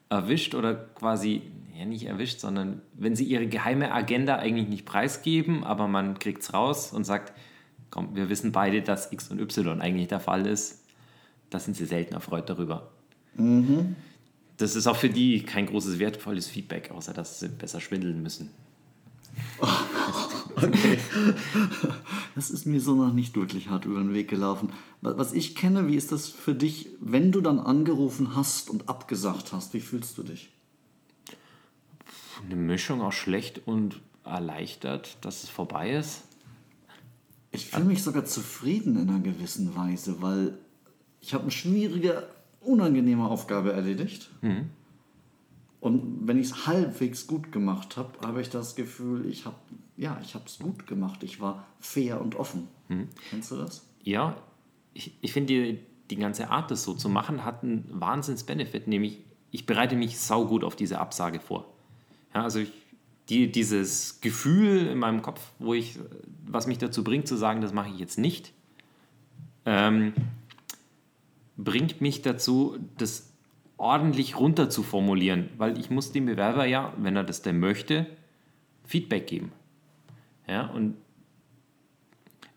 erwischt 0.10 0.56
oder 0.56 0.76
quasi, 0.76 1.44
ja 1.78 1.86
nicht 1.86 2.06
erwischt, 2.06 2.40
sondern 2.40 2.82
wenn 2.94 3.16
sie 3.16 3.26
ihre 3.26 3.48
geheime 3.48 3.92
Agenda 3.94 4.38
eigentlich 4.38 4.68
nicht 4.68 4.86
preisgeben, 4.86 5.64
aber 5.64 5.88
man 5.88 6.20
kriegt 6.20 6.42
es 6.42 6.54
raus 6.54 6.92
und 6.92 7.06
sagt, 7.06 7.34
komm, 7.90 8.16
wir 8.16 8.30
wissen 8.30 8.52
beide, 8.52 8.82
dass 8.82 9.12
X 9.12 9.30
und 9.30 9.40
Y 9.40 9.82
eigentlich 9.82 10.08
der 10.08 10.20
Fall 10.20 10.46
ist, 10.46 10.84
da 11.50 11.60
sind 11.60 11.76
sie 11.76 11.86
selten 11.86 12.14
erfreut 12.14 12.50
darüber. 12.50 12.92
Mhm 13.36 13.96
das 14.60 14.76
ist 14.76 14.88
auch 14.88 14.98
für 14.98 15.10
die 15.10 15.44
kein 15.44 15.66
großes 15.66 16.00
wertvolles 16.00 16.48
Feedback, 16.48 16.92
außer 16.92 17.14
dass 17.14 17.40
sie 17.40 17.48
besser 17.48 17.80
schwindeln 17.80 18.22
müssen. 18.22 18.52
Okay. 20.64 20.98
Das 22.36 22.52
ist 22.52 22.66
mir 22.66 22.80
so 22.80 22.96
noch 22.96 23.12
nicht 23.12 23.36
wirklich 23.36 23.70
hart 23.70 23.84
über 23.84 24.00
den 24.00 24.14
Weg 24.14 24.30
gelaufen. 24.30 24.72
Was 25.02 25.34
ich 25.34 25.56
kenne, 25.56 25.88
wie 25.88 25.96
ist 25.96 26.14
das 26.14 26.30
für 26.30 26.56
dich, 26.56 26.88
wenn 27.02 27.34
du 27.34 27.42
dann 27.42 27.60
angerufen 27.60 28.34
hast 28.36 28.70
und 28.70 28.88
abgesagt 28.88 29.52
hast? 29.52 29.74
Wie 29.74 29.82
fühlst 29.82 30.18
du 30.18 30.24
dich? 30.24 30.50
Eine 32.46 32.56
Mischung 32.56 33.02
aus 33.02 33.16
schlecht 33.16 33.62
und 33.66 34.00
erleichtert, 34.24 35.18
dass 35.22 35.44
es 35.44 35.50
vorbei 35.50 35.92
ist. 35.92 36.22
Ich 37.52 37.66
fühle 37.66 37.86
mich 37.86 38.04
sogar 38.04 38.26
zufrieden 38.26 38.96
in 38.96 39.10
einer 39.10 39.20
gewissen 39.20 39.76
Weise, 39.76 40.22
weil 40.22 40.58
ich 41.20 41.34
habe 41.34 41.44
eine 41.44 41.52
schwierige 41.52 42.28
unangenehme 42.62 43.26
Aufgabe 43.26 43.74
erledigt. 43.74 44.30
Mhm. 44.42 44.70
Und 45.80 46.28
wenn 46.28 46.38
ich 46.38 46.48
es 46.48 46.68
halbwegs 46.68 47.26
gut 47.26 47.52
gemacht 47.52 47.96
habe, 47.96 48.10
habe 48.26 48.42
ich 48.42 48.50
das 48.50 48.76
Gefühl, 48.76 49.26
ich 49.26 49.46
habe 49.46 49.56
ja, 50.00 50.18
ich 50.24 50.34
habe 50.34 50.46
es 50.46 50.60
gut 50.60 50.88
gemacht. 50.88 51.24
Ich 51.24 51.42
war 51.42 51.66
fair 51.82 52.22
und 52.22 52.36
offen. 52.36 52.70
Mhm. 52.88 53.10
Kennst 53.30 53.52
du 53.52 53.58
das? 53.58 53.86
Ja, 54.02 54.38
ich, 54.94 55.14
ich 55.20 55.34
finde 55.34 55.54
die, 55.54 55.80
die 56.10 56.16
ganze 56.16 56.50
Art, 56.50 56.72
das 56.72 56.84
so 56.84 56.94
zu 56.94 57.10
machen, 57.10 57.44
hat 57.44 57.64
einen 57.64 57.86
Wahnsinns-Benefit, 57.92 58.88
nämlich 58.88 59.20
ich 59.52 59.66
bereite 59.66 59.98
mich 59.98 60.18
saugut 60.18 60.64
auf 60.64 60.78
diese 60.78 61.00
Absage 61.00 61.42
vor. 61.42 61.74
Ja, 62.34 62.44
also 62.44 62.60
ich, 62.60 62.72
die, 63.28 63.52
dieses 63.52 64.22
Gefühl 64.22 64.88
in 64.88 65.00
meinem 65.00 65.22
Kopf, 65.22 65.52
wo 65.60 65.74
ich, 65.74 66.00
was 66.48 66.66
mich 66.66 66.78
dazu 66.78 67.04
bringt 67.04 67.28
zu 67.28 67.36
sagen, 67.36 67.60
das 67.60 67.74
mache 67.74 67.90
ich 67.90 68.00
jetzt 68.00 68.18
nicht, 68.18 68.54
ähm, 69.66 70.14
bringt 71.58 72.00
mich 72.00 72.22
dazu, 72.22 72.78
das 72.98 73.29
ordentlich 73.80 74.38
runter 74.38 74.70
zu 74.70 74.84
formulieren, 74.84 75.50
weil 75.58 75.80
ich 75.80 75.90
muss 75.90 76.12
dem 76.12 76.26
Bewerber 76.26 76.66
ja, 76.66 76.94
wenn 76.98 77.16
er 77.16 77.24
das 77.24 77.42
denn 77.42 77.60
möchte, 77.60 78.06
Feedback 78.86 79.26
geben. 79.26 79.52
Ja, 80.48 80.68
und 80.68 80.96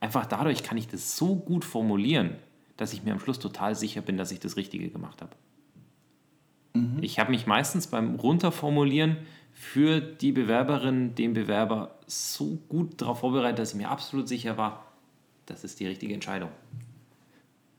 einfach 0.01 0.27
dadurch 0.27 0.63
kann 0.63 0.77
ich 0.77 0.89
das 0.89 1.17
so 1.17 1.37
gut 1.37 1.65
formulieren, 1.65 2.37
dass 2.77 2.93
ich 2.93 3.05
mir 3.05 3.13
am 3.13 3.21
Schluss 3.21 3.39
total 3.39 3.77
sicher 3.77 4.01
bin, 4.01 4.17
dass 4.17 4.33
ich 4.33 4.41
das 4.41 4.57
Richtige 4.57 4.89
gemacht 4.89 5.23
habe. 5.23 5.33
Mhm. 6.75 6.99
Ich 7.03 7.19
habe 7.19 7.31
mich 7.31 7.47
meistens 7.47 7.87
beim 7.87 8.17
Runterformulieren 8.17 9.19
für 9.53 10.01
die 10.01 10.33
Bewerberin, 10.33 11.15
den 11.15 11.35
Bewerber 11.35 11.99
so 12.07 12.59
gut 12.69 13.01
darauf 13.01 13.21
vorbereitet, 13.21 13.61
dass 13.61 13.73
ich 13.73 13.77
mir 13.77 13.91
absolut 13.91 14.27
sicher 14.27 14.57
war, 14.57 14.87
das 15.47 15.63
ist 15.63 15.79
die 15.79 15.87
richtige 15.87 16.15
Entscheidung. 16.15 16.51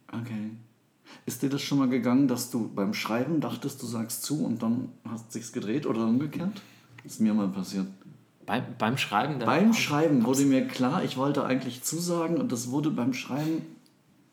Okay. 0.08 0.51
Ist 1.26 1.41
dir 1.41 1.49
das 1.49 1.62
schon 1.62 1.80
mal 1.80 1.89
gegangen, 1.89 2.28
dass 2.28 2.52
du 2.52 2.69
beim 2.73 2.93
Schreiben 2.93 3.39
dachtest, 3.39 3.82
du 3.82 3.86
sagst 3.86 4.23
zu 4.23 4.43
und 4.43 4.62
dann 4.62 4.89
hast 5.10 5.32
sich's 5.32 5.52
gedreht 5.52 5.86
oder 5.86 6.06
umgekehrt? 6.06 6.62
Ist 7.04 7.21
mir 7.21 7.34
mal 7.34 7.47
passiert. 7.47 7.88
Beim, 8.46 8.63
beim 8.77 8.98
Schreiben? 8.98 9.40
Beim 9.40 9.73
Schreiben 9.73 10.25
wurde 10.25 10.44
mir 10.44 10.67
klar, 10.67 11.04
ich 11.04 11.17
wollte 11.17 11.46
eigentlich 11.46 11.83
zusagen 11.83 12.37
und 12.37 12.52
das 12.52 12.71
wurde 12.71 12.92
beim 12.92 13.13
Schreiben. 13.13 13.62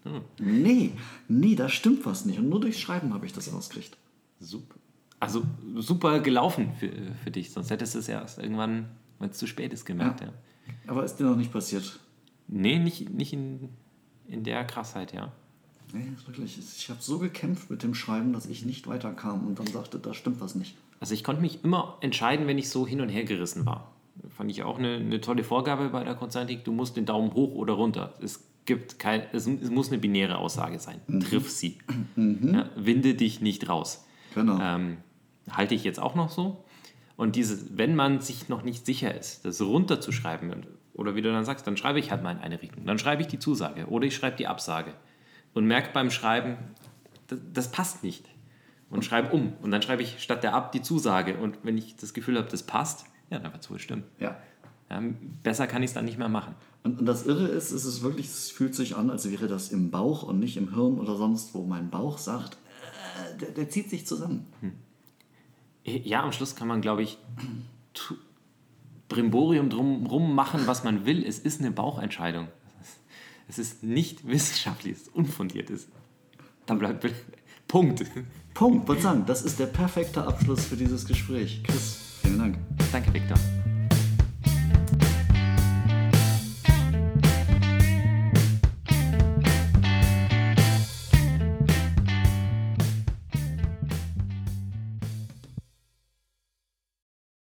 Hm. 0.05 0.23
Nee, 0.39 0.93
nee, 1.29 1.55
da 1.55 1.69
stimmt 1.69 2.07
was 2.07 2.25
nicht. 2.25 2.39
Und 2.39 2.49
nur 2.49 2.61
durchs 2.61 2.81
Schreiben 2.81 3.15
habe 3.15 3.27
ich 3.27 3.33
das 3.33 3.53
rausgekriegt. 3.53 3.97
Super. 4.41 4.77
Also 5.21 5.43
super 5.77 6.21
gelaufen 6.21 6.73
für, 6.79 6.91
für 7.23 7.31
dich, 7.31 7.53
sonst 7.53 7.71
hättest 7.71 7.95
du 7.95 7.99
es 7.99 8.09
erst 8.09 8.39
irgendwann, 8.39 8.87
wenn 9.19 9.29
es 9.29 9.37
zu 9.37 9.47
spät 9.47 9.73
ist, 9.73 9.85
gemerkt. 9.85 10.23
Ja. 10.23 10.29
ja. 10.29 10.33
Aber 10.87 11.05
ist 11.05 11.17
dir 11.17 11.25
noch 11.25 11.37
nicht 11.37 11.53
passiert? 11.53 12.01
Nee, 12.49 12.79
nicht, 12.79 13.11
nicht 13.11 13.33
in, 13.35 13.69
in 14.27 14.43
der 14.45 14.65
Krassheit, 14.65 15.13
ja. 15.13 15.31
Nee, 15.93 16.07
wirklich. 16.27 16.59
Ich 16.59 16.89
habe 16.91 17.01
so 17.03 17.19
gekämpft 17.19 17.71
mit 17.71 17.83
dem 17.83 17.95
Schreiben, 17.95 18.33
dass 18.33 18.47
ich 18.47 18.65
nicht 18.65 18.87
weiterkam 18.87 19.47
und 19.47 19.59
dann 19.59 19.67
sagte, 19.67 19.99
da 19.99 20.15
stimmt 20.15 20.41
was 20.41 20.55
nicht. 20.55 20.77
Also 21.01 21.15
ich 21.15 21.25
konnte 21.25 21.43
mich 21.43 21.65
immer 21.65 21.97
entscheiden, 22.01 22.47
wenn 22.47 22.59
ich 22.59 22.69
so 22.69 22.87
hin 22.87 23.01
und 23.01 23.09
her 23.09 23.25
gerissen 23.25 23.67
war. 23.67 23.93
Fand 24.37 24.51
ich 24.51 24.63
auch 24.63 24.79
eine, 24.79 24.97
eine 24.97 25.21
tolle 25.21 25.45
Vorgabe 25.45 25.89
bei 25.89 26.05
der 26.05 26.15
Konstantik. 26.15 26.65
Du 26.65 26.73
musst 26.73 26.97
den 26.97 27.07
Daumen 27.07 27.33
hoch 27.33 27.55
oder 27.55 27.73
runter. 27.75 28.15
Es 28.21 28.45
gibt 28.67 28.99
kein, 28.99 29.23
es, 29.33 29.47
es 29.47 29.71
muss 29.71 29.89
eine 29.89 29.99
binäre 29.99 30.39
Aussage 30.39 30.79
sein. 30.79 31.01
Mhm. 31.07 31.21
Triff 31.21 31.51
sie. 31.51 31.79
Mhm. 32.17 32.55
Ja, 32.55 32.71
winde 32.77 33.15
dich 33.15 33.41
nicht 33.41 33.69
raus. 33.69 34.05
Genau. 34.35 34.59
Ähm, 34.61 34.99
halte 35.51 35.75
ich 35.75 35.85
jetzt 35.85 35.99
auch 35.99 36.15
noch 36.15 36.31
so. 36.31 36.65
Und 37.17 37.37
dieses, 37.37 37.77
wenn 37.77 37.97
man 37.97 38.21
sich 38.21 38.49
noch 38.49 38.63
nicht 38.63 38.87
sicher 38.87 39.15
ist, 39.15 39.45
das 39.45 39.61
runterzuschreiben, 39.61 40.67
oder 40.95 41.15
wie 41.15 41.23
du 41.23 41.33
dann 41.33 41.45
sagst, 41.45 41.67
dann 41.67 41.77
schreibe 41.77 41.99
ich 41.99 42.11
halt 42.11 42.23
mal 42.23 42.33
in 42.33 42.39
eine 42.39 42.61
Richtung. 42.61 42.85
Dann 42.85 42.99
schreibe 42.99 43.23
ich 43.23 43.29
die 43.29 43.39
Zusage 43.39 43.87
oder 43.87 44.07
ich 44.07 44.15
schreibe 44.15 44.37
die 44.37 44.47
Absage 44.47 44.95
und 45.55 45.67
merkt 45.67 45.93
beim 45.93 46.11
Schreiben, 46.11 46.57
das, 47.27 47.39
das 47.53 47.71
passt 47.71 48.03
nicht. 48.03 48.29
und 48.91 49.05
schreibe 49.05 49.33
um. 49.33 49.53
Und 49.63 49.71
dann 49.71 49.83
schreibe 49.83 50.03
ich 50.03 50.23
statt 50.23 50.43
der 50.43 50.55
Ab 50.55 50.73
die 50.73 50.83
Zusage. 50.83 51.37
Und 51.39 51.59
wenn 51.63 51.79
ich 51.79 51.97
das 51.97 52.13
Gefühl 52.13 52.37
habe, 52.37 52.49
das 52.51 52.65
passt, 52.65 53.07
ja, 53.31 53.39
dann 53.39 53.53
wird 53.53 53.63
es 53.63 53.71
wohl 53.71 53.79
stimmen. 53.79 54.05
Ja. 54.19 54.37
Ja, 54.91 55.01
besser 55.45 55.69
kann 55.69 55.85
ich 55.85 55.91
es 55.91 55.95
dann 55.95 56.05
nicht 56.05 56.19
mehr 56.19 56.29
machen. 56.29 56.57
Und, 56.83 56.99
und 56.99 57.07
das 57.07 57.25
Irre 57.25 57.47
ist, 57.47 57.71
es 57.71 57.85
ist 57.85 58.03
wirklich, 58.03 58.27
es 58.27 58.51
fühlt 58.51 58.75
sich 58.75 58.97
an, 58.97 59.09
als 59.09 59.31
wäre 59.31 59.47
das 59.47 59.71
im 59.71 59.91
Bauch 59.93 60.25
und 60.25 60.41
nicht 60.41 60.57
im 60.57 60.75
Hirn 60.75 60.99
oder 60.99 61.15
sonst 61.17 61.55
wo. 61.55 61.65
Mein 61.65 61.91
Bauch 61.91 62.19
sagt, 62.19 62.55
äh, 62.55 63.39
der, 63.39 63.51
der 63.51 63.69
zieht 63.69 63.89
sich 63.89 64.05
zusammen. 64.05 64.47
Ja, 65.85 66.25
am 66.25 66.33
Schluss 66.33 66.57
kann 66.57 66.67
man, 66.67 66.81
glaube 66.81 67.03
ich, 67.03 67.19
Brimborium 69.09 69.71
drumherum 69.71 70.35
machen, 70.35 70.63
was 70.67 70.83
man 70.83 71.07
will. 71.07 71.25
Es 71.25 71.39
ist 71.39 71.61
eine 71.61 71.71
Bauchentscheidung. 71.71 72.49
Es 73.51 73.59
ist 73.59 73.83
nicht 73.83 74.29
wissenschaftlich, 74.29 74.93
es 74.93 75.03
ist 75.03 75.15
unfundiert. 75.15 75.71
Es 75.71 75.89
da 76.67 76.75
bleibt 76.75 77.05
Punkt. 77.67 78.05
Punkt, 78.55 78.87
würde 78.87 79.03
sagen, 79.03 79.25
das 79.27 79.43
ist 79.43 79.59
der 79.59 79.67
perfekte 79.67 80.25
Abschluss 80.25 80.67
für 80.67 80.77
dieses 80.77 81.05
Gespräch. 81.05 81.61
Chris, 81.65 81.99
vielen 82.23 82.39
Dank. 82.39 82.59
Danke, 82.93 83.13
Viktor. 83.13 83.37